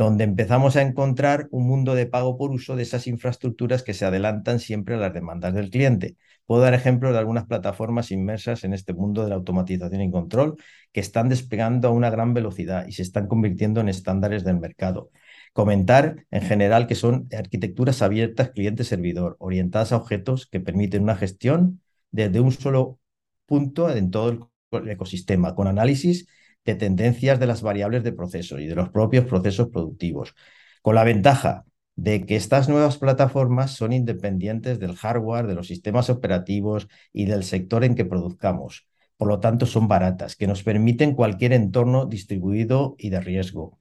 donde 0.05 0.23
empezamos 0.23 0.75
a 0.75 0.81
encontrar 0.81 1.47
un 1.51 1.67
mundo 1.67 1.93
de 1.93 2.07
pago 2.07 2.35
por 2.35 2.49
uso 2.51 2.75
de 2.75 2.81
esas 2.81 3.05
infraestructuras 3.05 3.83
que 3.83 3.93
se 3.93 4.03
adelantan 4.03 4.59
siempre 4.59 4.95
a 4.95 4.97
las 4.97 5.13
demandas 5.13 5.53
del 5.53 5.69
cliente. 5.69 6.17
Puedo 6.47 6.63
dar 6.63 6.73
ejemplos 6.73 7.13
de 7.13 7.19
algunas 7.19 7.45
plataformas 7.45 8.09
inmersas 8.09 8.63
en 8.63 8.73
este 8.73 8.93
mundo 8.93 9.23
de 9.23 9.29
la 9.29 9.35
automatización 9.35 10.01
y 10.01 10.09
control 10.09 10.55
que 10.91 11.01
están 11.01 11.29
despegando 11.29 11.87
a 11.87 11.91
una 11.91 12.09
gran 12.09 12.33
velocidad 12.33 12.87
y 12.87 12.93
se 12.93 13.03
están 13.03 13.27
convirtiendo 13.27 13.79
en 13.79 13.89
estándares 13.89 14.43
del 14.43 14.59
mercado. 14.59 15.11
Comentar 15.53 16.25
en 16.31 16.41
general 16.41 16.87
que 16.87 16.95
son 16.95 17.27
arquitecturas 17.37 18.01
abiertas 18.01 18.49
cliente-servidor, 18.49 19.35
orientadas 19.39 19.91
a 19.91 19.97
objetos 19.97 20.47
que 20.47 20.59
permiten 20.59 21.03
una 21.03 21.15
gestión 21.15 21.81
desde 22.09 22.39
un 22.39 22.51
solo 22.51 22.99
punto 23.45 23.95
en 23.95 24.09
todo 24.09 24.49
el 24.71 24.89
ecosistema, 24.89 25.53
con 25.53 25.67
análisis 25.67 26.27
de 26.65 26.76
tendencias 26.76 27.39
de 27.39 27.47
las 27.47 27.62
variables 27.62 28.04
de 28.04 28.13
proceso 28.13 28.60
y 28.60 28.67
de 28.67 28.76
los 28.76 28.89
propios 28.89 29.26
procesos 29.26 29.69
productivos, 29.69 30.36
con 30.82 30.95
la 30.95 31.04
ventaja 31.04 31.65
de 31.95 32.26
que 32.26 32.36
estas 32.36 32.69
nuevas 32.69 32.97
plataformas 32.97 33.71
son 33.71 33.93
independientes 33.93 34.80
del 34.80 34.95
hardware, 34.95 35.47
de 35.47 35.56
los 35.56 35.67
sistemas 35.67 36.10
operativos 36.10 36.88
y 37.13 37.26
del 37.26 37.43
sector 37.43 37.84
en 37.84 37.95
que 37.95 38.06
produzcamos. 38.06 38.88
Por 39.17 39.28
lo 39.28 39.39
tanto, 39.39 39.65
son 39.67 39.88
baratas, 39.88 40.36
que 40.36 40.47
nos 40.47 40.63
permiten 40.63 41.13
cualquier 41.13 41.54
entorno 41.54 42.08
distribuido 42.08 42.95
y 42.97 43.10
de 43.10 43.19
riesgo, 43.21 43.80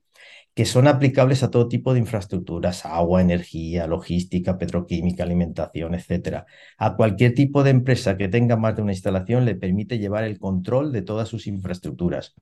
que 0.55 0.66
son 0.66 0.87
aplicables 0.87 1.43
a 1.43 1.51
todo 1.51 1.69
tipo 1.69 1.95
de 1.95 2.01
infraestructuras, 2.01 2.85
agua, 2.85 3.23
energía, 3.23 3.87
logística, 3.87 4.59
petroquímica, 4.59 5.23
alimentación, 5.23 5.95
etc. 5.95 6.45
A 6.77 6.97
cualquier 6.97 7.35
tipo 7.35 7.62
de 7.62 7.71
empresa 7.71 8.19
que 8.19 8.29
tenga 8.29 8.57
más 8.57 8.77
de 8.77 8.83
una 8.83 8.93
instalación 8.93 9.47
le 9.47 9.55
permite 9.55 9.99
llevar 9.99 10.25
el 10.25 10.38
control 10.38 10.93
de 10.93 11.03
todas 11.03 11.29
sus 11.29 11.47
infraestructuras. 11.47 12.35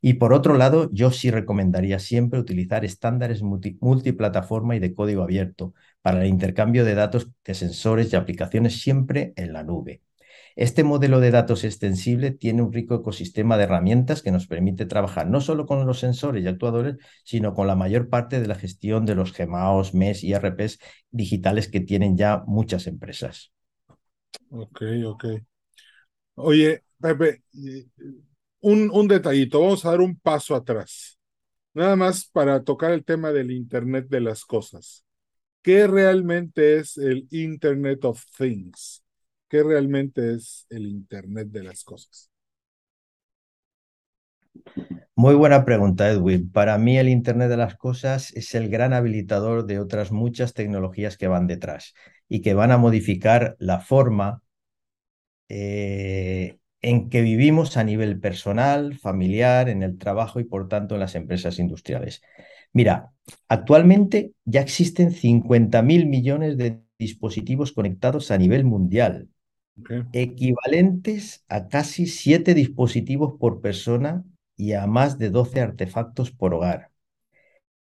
Y 0.00 0.14
por 0.14 0.32
otro 0.32 0.56
lado, 0.56 0.88
yo 0.92 1.10
sí 1.10 1.30
recomendaría 1.30 1.98
siempre 1.98 2.40
utilizar 2.40 2.84
estándares 2.84 3.42
multiplataforma 3.42 4.76
y 4.76 4.78
de 4.78 4.94
código 4.94 5.22
abierto 5.22 5.74
para 6.02 6.22
el 6.22 6.28
intercambio 6.28 6.84
de 6.84 6.94
datos 6.94 7.28
de 7.44 7.54
sensores 7.54 8.12
y 8.12 8.16
aplicaciones 8.16 8.80
siempre 8.80 9.32
en 9.36 9.52
la 9.52 9.62
nube. 9.62 10.02
Este 10.56 10.84
modelo 10.84 11.20
de 11.20 11.30
datos 11.30 11.64
extensible 11.64 12.30
tiene 12.32 12.62
un 12.62 12.72
rico 12.72 12.94
ecosistema 12.96 13.56
de 13.56 13.64
herramientas 13.64 14.22
que 14.22 14.32
nos 14.32 14.46
permite 14.46 14.86
trabajar 14.86 15.28
no 15.28 15.40
solo 15.40 15.66
con 15.66 15.86
los 15.86 16.00
sensores 16.00 16.44
y 16.44 16.48
actuadores, 16.48 16.96
sino 17.24 17.54
con 17.54 17.66
la 17.66 17.76
mayor 17.76 18.08
parte 18.08 18.40
de 18.40 18.46
la 18.46 18.54
gestión 18.56 19.06
de 19.06 19.14
los 19.14 19.32
GMAOs, 19.32 19.94
MES 19.94 20.24
y 20.24 20.34
RPs 20.34 20.78
digitales 21.10 21.68
que 21.68 21.80
tienen 21.80 22.16
ya 22.16 22.42
muchas 22.46 22.86
empresas. 22.86 23.52
Ok, 24.50 24.82
ok. 25.06 25.24
Oye, 26.36 26.82
Pepe, 27.00 27.42
un, 28.60 29.08
detallito, 29.08 29.60
vamos 29.60 29.84
a 29.84 29.90
dar 29.90 30.00
un 30.00 30.18
paso 30.18 30.54
atrás, 30.54 31.18
nada 31.74 31.96
más 31.96 32.26
para 32.26 32.62
tocar 32.62 32.92
el 32.92 33.04
tema 33.04 33.32
del 33.32 33.50
Internet 33.50 34.06
de 34.08 34.20
las 34.20 34.44
Cosas. 34.44 35.04
¿Qué 35.62 35.86
realmente 35.86 36.78
es 36.78 36.96
el 36.96 37.26
Internet 37.30 38.04
of 38.04 38.24
Things? 38.36 39.04
¿Qué 39.48 39.62
realmente 39.62 40.34
es 40.34 40.66
el 40.70 40.86
Internet 40.86 41.48
de 41.48 41.62
las 41.62 41.84
Cosas? 41.84 42.30
Muy 45.14 45.34
buena 45.34 45.64
pregunta, 45.64 46.10
Edwin. 46.10 46.50
Para 46.50 46.78
mí 46.78 46.98
el 46.98 47.08
Internet 47.08 47.50
de 47.50 47.56
las 47.56 47.76
Cosas 47.76 48.32
es 48.34 48.54
el 48.54 48.68
gran 48.68 48.92
habilitador 48.92 49.66
de 49.66 49.78
otras 49.78 50.12
muchas 50.12 50.54
tecnologías 50.54 51.16
que 51.16 51.28
van 51.28 51.46
detrás 51.46 51.94
y 52.28 52.40
que 52.40 52.54
van 52.54 52.70
a 52.70 52.78
modificar 52.78 53.56
la 53.58 53.80
forma 53.80 54.42
eh, 55.48 56.59
en 56.82 57.10
que 57.10 57.22
vivimos 57.22 57.76
a 57.76 57.84
nivel 57.84 58.18
personal, 58.20 58.96
familiar, 58.98 59.68
en 59.68 59.82
el 59.82 59.98
trabajo 59.98 60.40
y 60.40 60.44
por 60.44 60.68
tanto 60.68 60.94
en 60.94 61.00
las 61.00 61.14
empresas 61.14 61.58
industriales. 61.58 62.22
Mira, 62.72 63.12
actualmente 63.48 64.32
ya 64.44 64.60
existen 64.60 65.12
50.000 65.12 66.06
millones 66.06 66.56
de 66.56 66.80
dispositivos 66.98 67.72
conectados 67.72 68.30
a 68.30 68.38
nivel 68.38 68.64
mundial, 68.64 69.28
equivalentes 70.12 71.44
a 71.48 71.68
casi 71.68 72.06
7 72.06 72.54
dispositivos 72.54 73.34
por 73.38 73.60
persona 73.60 74.24
y 74.56 74.72
a 74.72 74.86
más 74.86 75.18
de 75.18 75.30
12 75.30 75.60
artefactos 75.60 76.30
por 76.30 76.54
hogar. 76.54 76.90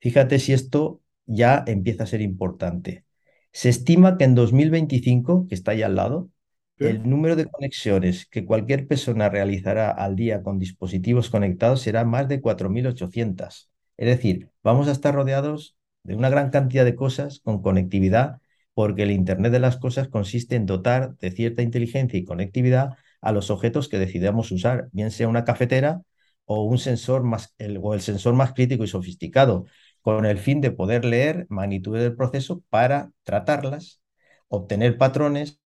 Fíjate 0.01 0.39
si 0.39 0.53
esto 0.53 1.01
ya 1.27 1.65
empieza 1.67 2.05
a 2.05 2.07
ser 2.07 2.21
importante. 2.21 3.05
Se 3.53 3.71
estima 3.71 4.19
que 4.19 4.25
en 4.25 4.35
2025, 4.35 5.49
que 5.49 5.55
está 5.55 5.73
ahí 5.73 5.83
al 5.83 5.97
lado, 5.97 6.31
el 6.79 7.09
número 7.09 7.37
de 7.37 7.47
conexiones 7.47 8.27
que 8.27 8.45
cualquier 8.45 8.87
persona 8.87 9.29
realizará 9.29 9.91
al 9.91 10.15
día 10.17 10.43
con 10.43 10.59
dispositivos 10.59 11.31
conectados 11.31 11.81
será 11.83 12.05
más 12.05 12.29
de 12.29 12.41
4.800. 12.41 13.71
Es 13.97 14.07
decir, 14.09 14.51
vamos 14.63 14.89
a 14.89 14.93
estar 14.93 15.15
rodeados 15.15 15.77
de 16.03 16.15
una 16.15 16.29
gran 16.29 16.51
cantidad 16.51 16.85
de 16.85 16.95
cosas 16.95 17.41
con 17.41 17.63
conectividad, 17.63 18.41
porque 18.75 19.05
el 19.05 19.11
Internet 19.11 19.53
de 19.53 19.61
las 19.61 19.79
Cosas 19.79 20.09
consiste 20.09 20.55
en 20.55 20.67
dotar 20.67 21.17
de 21.17 21.31
cierta 21.31 21.63
inteligencia 21.63 22.19
y 22.19 22.25
conectividad 22.25 22.91
a 23.23 23.33
los 23.33 23.51
objetos 23.51 23.89
que 23.89 23.99
decidamos 23.99 24.53
usar, 24.53 24.89
bien 24.93 25.11
sea 25.11 25.29
una 25.29 25.45
cafetera 25.45 26.03
o 26.45 26.65
un 26.65 26.79
sensor 26.79 27.25
más, 27.25 27.55
el, 27.59 27.79
o 27.83 27.95
el 27.95 28.01
sensor 28.03 28.35
más 28.35 28.53
crítico 28.53 28.85
y 28.85 28.89
sofisticado, 28.89 29.65
con 30.03 30.27
el 30.27 30.39
fin 30.39 30.61
de 30.61 30.71
poder 30.71 31.05
leer 31.05 31.47
magnitudes 31.49 32.03
del 32.03 32.17
proceso 32.17 32.63
para 32.69 33.11
tratarlas, 33.25 34.01
obtener 34.49 34.99
patrones 34.99 35.61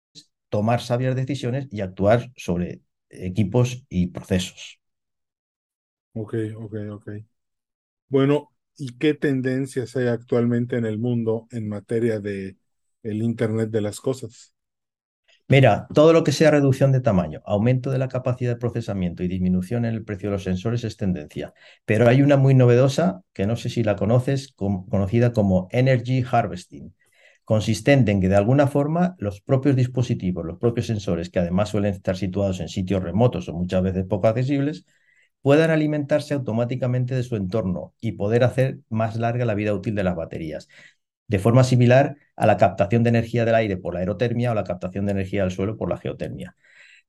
tomar 0.50 0.82
sabias 0.82 1.16
decisiones 1.16 1.68
y 1.72 1.82
actuar 1.82 2.32
sobre 2.36 2.82
equipos 3.10 3.84
y 3.90 4.08
procesos. 4.08 4.80
Ok, 6.14 6.34
ok, 6.56 6.74
ok. 6.92 7.08
Bueno, 8.08 8.52
¿y 8.76 8.98
qué 8.98 9.14
tendencias 9.14 9.96
hay 9.96 10.08
actualmente 10.08 10.76
en 10.76 10.84
el 10.86 10.98
mundo 10.98 11.48
en 11.50 11.68
materia 11.68 12.20
de 12.20 12.58
el 13.02 13.22
Internet 13.22 13.70
de 13.70 13.80
las 13.82 14.00
cosas? 14.00 14.54
Mira, 15.48 15.86
todo 15.94 16.12
lo 16.12 16.22
que 16.24 16.32
sea 16.32 16.50
reducción 16.52 16.92
de 16.92 17.00
tamaño, 17.00 17.42
aumento 17.44 17.90
de 17.90 17.98
la 17.98 18.08
capacidad 18.08 18.52
de 18.52 18.56
procesamiento 18.60 19.22
y 19.24 19.28
disminución 19.28 19.84
en 19.84 19.94
el 19.94 20.04
precio 20.04 20.28
de 20.30 20.34
los 20.34 20.44
sensores 20.44 20.84
es 20.84 20.96
tendencia. 20.96 21.52
Pero 21.84 22.08
hay 22.08 22.22
una 22.22 22.36
muy 22.36 22.54
novedosa, 22.54 23.22
que 23.32 23.46
no 23.46 23.56
sé 23.56 23.68
si 23.68 23.82
la 23.82 23.96
conoces, 23.96 24.52
conocida 24.54 25.32
como 25.32 25.68
Energy 25.72 26.24
Harvesting 26.30 26.94
consistente 27.50 28.12
en 28.12 28.20
que 28.20 28.28
de 28.28 28.36
alguna 28.36 28.68
forma 28.68 29.16
los 29.18 29.40
propios 29.40 29.74
dispositivos, 29.74 30.46
los 30.46 30.58
propios 30.58 30.86
sensores, 30.86 31.30
que 31.30 31.40
además 31.40 31.70
suelen 31.70 31.92
estar 31.94 32.16
situados 32.16 32.60
en 32.60 32.68
sitios 32.68 33.02
remotos 33.02 33.48
o 33.48 33.54
muchas 33.54 33.82
veces 33.82 34.04
poco 34.04 34.28
accesibles, 34.28 34.86
puedan 35.42 35.70
alimentarse 35.72 36.34
automáticamente 36.34 37.16
de 37.16 37.24
su 37.24 37.34
entorno 37.34 37.92
y 38.00 38.12
poder 38.12 38.44
hacer 38.44 38.78
más 38.88 39.16
larga 39.16 39.44
la 39.44 39.54
vida 39.54 39.74
útil 39.74 39.96
de 39.96 40.04
las 40.04 40.14
baterías, 40.14 40.68
de 41.26 41.40
forma 41.40 41.64
similar 41.64 42.18
a 42.36 42.46
la 42.46 42.56
captación 42.56 43.02
de 43.02 43.08
energía 43.10 43.44
del 43.44 43.56
aire 43.56 43.76
por 43.76 43.94
la 43.94 44.00
aerotermia 44.00 44.52
o 44.52 44.54
la 44.54 44.62
captación 44.62 45.06
de 45.06 45.12
energía 45.12 45.42
del 45.42 45.50
suelo 45.50 45.76
por 45.76 45.90
la 45.90 45.96
geotermia. 45.96 46.54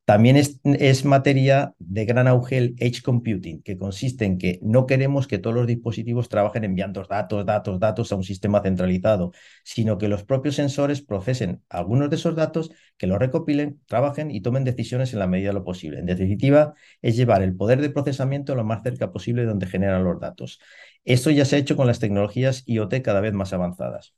También 0.05 0.35
es, 0.35 1.05
materia 1.05 1.73
de 1.79 2.05
gran 2.05 2.27
auge 2.27 2.57
el 2.57 2.75
Edge 2.79 3.01
Computing, 3.01 3.61
que 3.61 3.77
consiste 3.77 4.25
en 4.25 4.37
que 4.37 4.59
no 4.61 4.85
queremos 4.85 5.25
que 5.25 5.37
todos 5.37 5.55
los 5.55 5.67
dispositivos 5.67 6.27
trabajen 6.27 6.65
enviando 6.65 7.03
datos, 7.05 7.45
datos, 7.45 7.79
datos 7.79 8.11
a 8.11 8.15
un 8.15 8.23
sistema 8.23 8.61
centralizado, 8.61 9.31
sino 9.63 9.97
que 9.97 10.09
los 10.09 10.23
propios 10.23 10.55
sensores 10.55 11.01
procesen 11.01 11.63
algunos 11.69 12.09
de 12.09 12.17
esos 12.17 12.35
datos, 12.35 12.71
que 12.97 13.07
los 13.07 13.19
recopilen, 13.19 13.79
trabajen 13.85 14.31
y 14.31 14.41
tomen 14.41 14.65
decisiones 14.65 15.13
en 15.13 15.19
la 15.19 15.27
medida 15.27 15.49
de 15.49 15.53
lo 15.53 15.63
posible. 15.63 15.99
En 15.99 16.07
definitiva, 16.07 16.73
es 17.01 17.15
llevar 17.15 17.41
el 17.41 17.55
poder 17.55 17.79
de 17.79 17.89
procesamiento 17.89 18.55
lo 18.55 18.65
más 18.65 18.83
cerca 18.83 19.11
posible 19.13 19.43
de 19.43 19.47
donde 19.47 19.67
generan 19.67 20.03
los 20.03 20.19
datos. 20.19 20.59
Esto 21.05 21.29
ya 21.31 21.45
se 21.45 21.55
ha 21.55 21.59
hecho 21.59 21.77
con 21.77 21.87
las 21.87 21.99
tecnologías 21.99 22.63
IoT 22.65 23.01
cada 23.01 23.21
vez 23.21 23.33
más 23.33 23.53
avanzadas. 23.53 24.13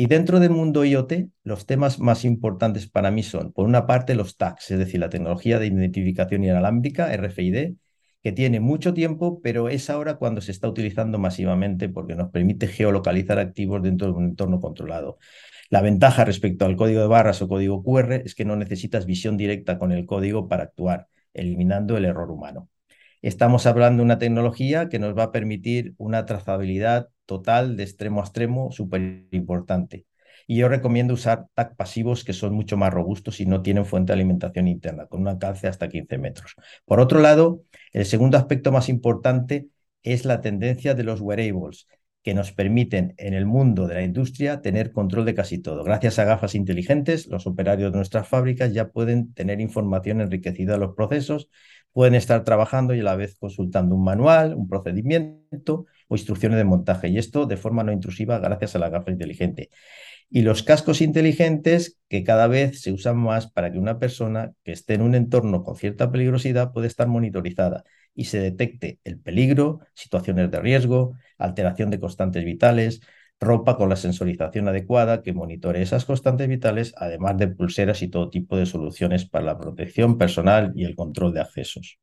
Y 0.00 0.06
dentro 0.06 0.38
del 0.38 0.50
mundo 0.50 0.84
IoT, 0.84 1.12
los 1.42 1.66
temas 1.66 1.98
más 1.98 2.24
importantes 2.24 2.88
para 2.88 3.10
mí 3.10 3.24
son, 3.24 3.52
por 3.52 3.66
una 3.66 3.84
parte, 3.88 4.14
los 4.14 4.36
tags, 4.36 4.70
es 4.70 4.78
decir, 4.78 5.00
la 5.00 5.08
tecnología 5.08 5.58
de 5.58 5.66
identificación 5.66 6.44
inalámbrica, 6.44 7.12
RFID, 7.16 7.74
que 8.22 8.30
tiene 8.30 8.60
mucho 8.60 8.94
tiempo, 8.94 9.40
pero 9.42 9.68
es 9.68 9.90
ahora 9.90 10.14
cuando 10.14 10.40
se 10.40 10.52
está 10.52 10.68
utilizando 10.68 11.18
masivamente 11.18 11.88
porque 11.88 12.14
nos 12.14 12.30
permite 12.30 12.68
geolocalizar 12.68 13.40
activos 13.40 13.82
dentro 13.82 14.06
de 14.06 14.12
un 14.12 14.24
entorno 14.26 14.60
controlado. 14.60 15.18
La 15.68 15.82
ventaja 15.82 16.24
respecto 16.24 16.64
al 16.64 16.76
código 16.76 17.00
de 17.00 17.08
barras 17.08 17.42
o 17.42 17.48
código 17.48 17.82
QR 17.82 18.22
es 18.24 18.36
que 18.36 18.44
no 18.44 18.54
necesitas 18.54 19.04
visión 19.04 19.36
directa 19.36 19.78
con 19.80 19.90
el 19.90 20.06
código 20.06 20.46
para 20.46 20.62
actuar, 20.62 21.08
eliminando 21.34 21.96
el 21.96 22.04
error 22.04 22.30
humano. 22.30 22.68
Estamos 23.20 23.66
hablando 23.66 24.00
de 24.00 24.04
una 24.04 24.18
tecnología 24.18 24.88
que 24.88 25.00
nos 25.00 25.16
va 25.16 25.24
a 25.24 25.32
permitir 25.32 25.94
una 25.98 26.24
trazabilidad 26.24 27.08
total 27.26 27.76
de 27.76 27.82
extremo 27.82 28.20
a 28.20 28.24
extremo 28.24 28.70
súper 28.70 29.26
importante. 29.32 30.06
Y 30.46 30.58
yo 30.58 30.68
recomiendo 30.68 31.14
usar 31.14 31.46
TAC 31.54 31.74
pasivos 31.76 32.24
que 32.24 32.32
son 32.32 32.54
mucho 32.54 32.76
más 32.76 32.92
robustos 32.94 33.40
y 33.40 33.46
no 33.46 33.60
tienen 33.60 33.84
fuente 33.84 34.12
de 34.12 34.14
alimentación 34.14 34.68
interna, 34.68 35.06
con 35.06 35.22
un 35.22 35.28
alcance 35.28 35.66
hasta 35.66 35.88
15 35.88 36.16
metros. 36.16 36.54
Por 36.86 37.00
otro 37.00 37.20
lado, 37.20 37.64
el 37.92 38.06
segundo 38.06 38.38
aspecto 38.38 38.70
más 38.70 38.88
importante 38.88 39.66
es 40.02 40.24
la 40.24 40.40
tendencia 40.40 40.94
de 40.94 41.02
los 41.02 41.20
wearables, 41.20 41.86
que 42.22 42.34
nos 42.34 42.52
permiten 42.52 43.14
en 43.16 43.34
el 43.34 43.46
mundo 43.46 43.86
de 43.86 43.94
la 43.94 44.02
industria 44.02 44.60
tener 44.60 44.92
control 44.92 45.24
de 45.24 45.34
casi 45.34 45.58
todo. 45.58 45.82
Gracias 45.84 46.18
a 46.18 46.24
gafas 46.24 46.54
inteligentes, 46.54 47.26
los 47.26 47.46
operarios 47.46 47.92
de 47.92 47.96
nuestras 47.96 48.28
fábricas 48.28 48.72
ya 48.72 48.88
pueden 48.88 49.32
tener 49.32 49.60
información 49.60 50.20
enriquecida 50.20 50.72
de 50.72 50.78
los 50.78 50.94
procesos, 50.94 51.48
pueden 51.92 52.14
estar 52.14 52.44
trabajando 52.44 52.94
y 52.94 53.00
a 53.00 53.04
la 53.04 53.16
vez 53.16 53.36
consultando 53.38 53.94
un 53.96 54.04
manual, 54.04 54.54
un 54.54 54.68
procedimiento 54.68 55.86
o 56.08 56.16
instrucciones 56.16 56.58
de 56.58 56.64
montaje. 56.64 57.08
Y 57.08 57.18
esto 57.18 57.46
de 57.46 57.56
forma 57.56 57.82
no 57.82 57.92
intrusiva 57.92 58.38
gracias 58.38 58.76
a 58.76 58.78
la 58.78 58.88
gafa 58.88 59.10
inteligente. 59.10 59.70
Y 60.30 60.42
los 60.42 60.62
cascos 60.62 61.00
inteligentes 61.00 61.98
que 62.08 62.22
cada 62.22 62.46
vez 62.48 62.82
se 62.82 62.92
usan 62.92 63.16
más 63.16 63.50
para 63.50 63.72
que 63.72 63.78
una 63.78 63.98
persona 63.98 64.52
que 64.62 64.72
esté 64.72 64.94
en 64.94 65.02
un 65.02 65.14
entorno 65.14 65.64
con 65.64 65.76
cierta 65.76 66.10
peligrosidad 66.10 66.72
pueda 66.72 66.86
estar 66.86 67.08
monitorizada 67.08 67.84
y 68.14 68.24
se 68.24 68.40
detecte 68.40 68.98
el 69.04 69.18
peligro, 69.18 69.80
situaciones 69.94 70.50
de 70.50 70.60
riesgo, 70.60 71.14
alteración 71.38 71.90
de 71.90 72.00
constantes 72.00 72.44
vitales, 72.44 73.00
ropa 73.40 73.76
con 73.76 73.88
la 73.88 73.96
sensorización 73.96 74.68
adecuada 74.68 75.22
que 75.22 75.32
monitore 75.32 75.82
esas 75.82 76.04
constantes 76.04 76.48
vitales, 76.48 76.92
además 76.96 77.36
de 77.38 77.48
pulseras 77.48 78.02
y 78.02 78.08
todo 78.08 78.30
tipo 78.30 78.56
de 78.56 78.66
soluciones 78.66 79.24
para 79.24 79.44
la 79.44 79.58
protección 79.58 80.18
personal 80.18 80.72
y 80.74 80.84
el 80.84 80.96
control 80.96 81.32
de 81.34 81.40
accesos. 81.40 81.98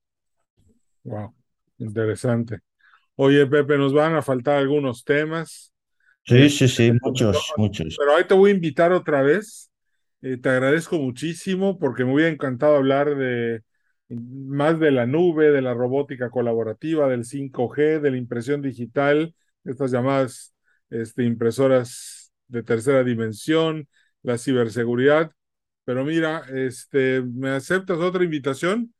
Wow, 1.04 1.34
interesante. 1.78 2.60
Oye, 3.16 3.46
Pepe, 3.48 3.78
nos 3.78 3.94
van 3.94 4.16
a 4.16 4.22
faltar 4.22 4.58
algunos 4.58 5.04
temas. 5.04 5.74
Sí, 6.24 6.50
sí, 6.50 6.68
sí, 6.68 6.92
muchos, 7.02 7.54
muchos. 7.58 7.96
Pero 7.98 8.16
ahí 8.16 8.24
te 8.26 8.34
voy 8.34 8.52
a 8.52 8.54
invitar 8.56 8.92
otra 8.92 9.22
vez. 9.22 9.70
Eh, 10.22 10.38
te 10.38 10.50
agradezco 10.50 10.98
muchísimo 10.98 11.78
porque 11.78 12.04
me 12.04 12.14
hubiera 12.14 12.32
encantado 12.32 12.76
hablar 12.76 13.16
de 13.16 13.62
más 14.10 14.80
de 14.80 14.92
la 14.92 15.06
nube, 15.06 15.52
de 15.52 15.62
la 15.62 15.74
robótica 15.74 16.30
colaborativa, 16.30 17.08
del 17.08 17.26
5G, 17.26 18.00
de 18.00 18.12
la 18.12 18.18
impresión 18.18 18.62
digital, 18.62 19.36
estas 19.64 19.92
llamadas 19.92 20.55
este, 20.90 21.24
impresoras 21.24 22.34
de 22.48 22.64
tercera 22.64 23.04
dimensión, 23.04 23.88
la 24.24 24.38
ciberseguridad. 24.38 25.32
Pero 25.84 26.04
mira, 26.04 26.44
este, 26.54 27.22
¿me 27.22 27.50
aceptas 27.50 28.00
otra 28.00 28.24
invitación? 28.24 28.94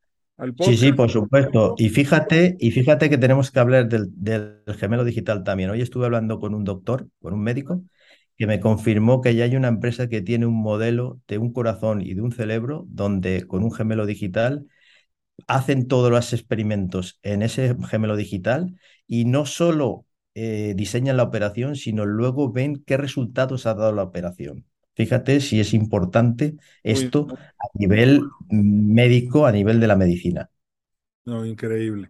Sí, 0.60 0.76
sí, 0.76 0.92
por 0.92 1.10
supuesto. 1.10 1.76
Y 1.78 1.90
fíjate, 1.90 2.58
y 2.60 2.72
fíjate 2.72 3.10
que 3.10 3.18
tenemos 3.18 3.52
que 3.52 3.60
hablar 3.60 3.88
del, 3.88 4.08
del, 4.16 4.62
gemelo 4.78 5.06
digital 5.06 5.44
también. 5.44 5.70
Hoy 5.70 5.82
estuve 5.82 6.06
hablando 6.06 6.40
con 6.40 6.54
un 6.54 6.66
doctor, 6.66 7.08
con 7.22 7.34
un 7.34 7.42
médico, 7.42 7.82
que 8.38 8.46
me 8.46 8.60
confirmó 8.60 9.22
que 9.22 9.34
ya 9.34 9.46
hay 9.46 9.56
una 9.56 9.70
empresa 9.70 10.10
que 10.10 10.22
tiene 10.22 10.46
un 10.46 10.62
modelo 10.62 11.22
de 11.28 11.38
un 11.38 11.54
corazón 11.54 12.02
y 12.02 12.14
de 12.14 12.22
un 12.22 12.34
cerebro 12.34 12.86
donde 12.90 13.48
con 13.48 13.64
un 13.64 13.72
gemelo 13.72 14.06
digital 14.06 14.68
hacen 15.48 15.88
todos 15.88 16.12
los 16.12 16.34
experimentos 16.34 17.20
en 17.24 17.42
ese 17.42 17.76
gemelo 17.90 18.18
digital 18.18 18.76
y 19.08 19.26
no 19.26 19.46
solo 19.46 20.06
eh, 20.36 20.74
diseñan 20.76 21.18
la 21.18 21.24
operación, 21.24 21.76
sino 21.76 22.06
luego 22.06 22.52
ven 22.52 22.84
qué 22.86 22.98
resultados 22.98 23.66
ha 23.66 23.74
dado 23.74 23.94
la 23.94 24.04
operación. 24.04 24.66
Fíjate 24.96 25.42
si 25.42 25.60
es 25.60 25.74
importante 25.74 26.56
esto 26.84 27.28
a 27.30 27.68
nivel 27.74 28.22
médico, 28.50 29.46
a 29.46 29.52
nivel 29.52 29.80
de 29.80 29.88
la 29.88 29.96
medicina. 29.96 30.50
No, 31.26 31.46
increíble. 31.46 32.10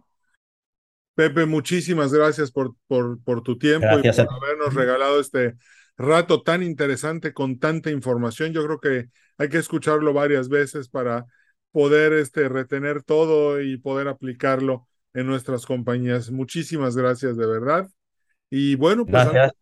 Pepe, 1.14 1.46
muchísimas 1.46 2.12
gracias 2.12 2.52
por, 2.52 2.74
por, 2.86 3.22
por 3.22 3.42
tu 3.42 3.58
tiempo 3.58 3.86
y 3.98 4.02
por 4.02 4.28
habernos 4.28 4.74
regalado 4.74 5.18
este 5.18 5.54
rato 5.96 6.42
tan 6.42 6.62
interesante 6.62 7.32
con 7.32 7.58
tanta 7.58 7.90
información. 7.90 8.52
Yo 8.52 8.64
creo 8.64 8.80
que 8.80 9.08
hay 9.38 9.48
que 9.48 9.58
escucharlo 9.58 10.12
varias 10.12 10.48
veces 10.48 10.88
para 10.88 11.24
poder 11.72 12.12
este, 12.12 12.48
retener 12.48 13.02
todo 13.02 13.60
y 13.60 13.78
poder 13.78 14.08
aplicarlo 14.08 14.86
en 15.14 15.26
nuestras 15.26 15.64
compañías. 15.64 16.30
Muchísimas 16.30 16.96
gracias 16.96 17.36
de 17.36 17.46
verdad. 17.46 17.88
Y 18.50 18.74
bueno, 18.76 19.04
pues 19.04 19.24
gracias. 19.24 19.52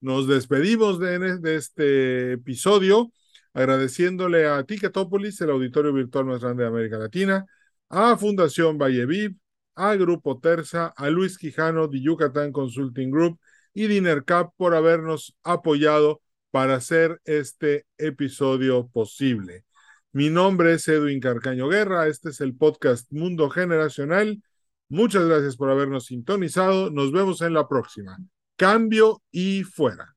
Nos 0.00 0.28
despedimos 0.28 1.00
de, 1.00 1.56
este 1.56 2.32
episodio 2.32 3.10
agradeciéndole 3.54 4.46
a 4.46 4.62
Ticketopolis, 4.64 5.40
el 5.40 5.50
auditorio 5.50 5.92
virtual 5.92 6.26
más 6.26 6.42
grande 6.42 6.62
de 6.62 6.68
América 6.68 6.98
Latina, 6.98 7.46
a 7.88 8.16
Fundación 8.16 8.76
Valleviv, 8.76 9.34
a 9.74 9.94
Grupo 9.94 10.38
Terza, 10.38 10.88
a 10.96 11.08
Luis 11.08 11.38
Quijano 11.38 11.88
de 11.88 12.02
Yucatán 12.02 12.52
Consulting 12.52 13.10
Group 13.10 13.40
y 13.72 13.86
Dinercap 13.86 14.52
por 14.56 14.74
habernos 14.74 15.34
apoyado 15.42 16.20
para 16.50 16.74
hacer 16.76 17.20
este 17.24 17.86
episodio 17.96 18.88
posible. 18.88 19.64
Mi 20.12 20.30
nombre 20.30 20.74
es 20.74 20.86
Edwin 20.88 21.20
Carcaño 21.20 21.68
Guerra, 21.68 22.06
este 22.06 22.28
es 22.30 22.40
el 22.40 22.54
podcast 22.54 23.10
Mundo 23.10 23.50
Generacional. 23.50 24.42
Muchas 24.88 25.24
gracias 25.24 25.56
por 25.56 25.70
habernos 25.70 26.06
sintonizado, 26.06 26.90
nos 26.90 27.10
vemos 27.10 27.40
en 27.42 27.54
la 27.54 27.66
próxima. 27.66 28.18
Cambio 28.56 29.22
y 29.32 29.64
fuera. 29.64 30.14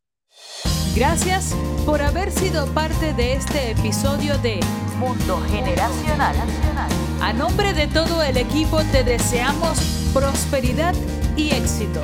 Gracias 0.95 1.55
por 1.86 2.01
haber 2.01 2.32
sido 2.32 2.67
parte 2.67 3.13
de 3.13 3.34
este 3.34 3.72
episodio 3.72 4.38
de 4.39 4.59
Mundo 4.97 5.41
Generacional. 5.49 6.36
A 7.22 7.34
nombre 7.34 7.74
de 7.74 7.88
todo 7.88 8.22
el 8.22 8.38
equipo 8.38 8.82
te 8.91 9.03
deseamos 9.03 9.80
prosperidad 10.13 10.93
y 11.36 11.49
éxito. 11.49 12.01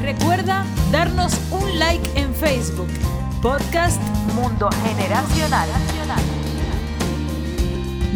Recuerda 0.00 0.64
darnos 0.90 1.32
un 1.50 1.78
like 1.78 2.08
en 2.14 2.34
Facebook, 2.34 2.88
Podcast 3.42 4.00
Mundo 4.34 4.68
Generacional. 4.84 5.68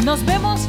Nos 0.05 0.24
vemos 0.24 0.68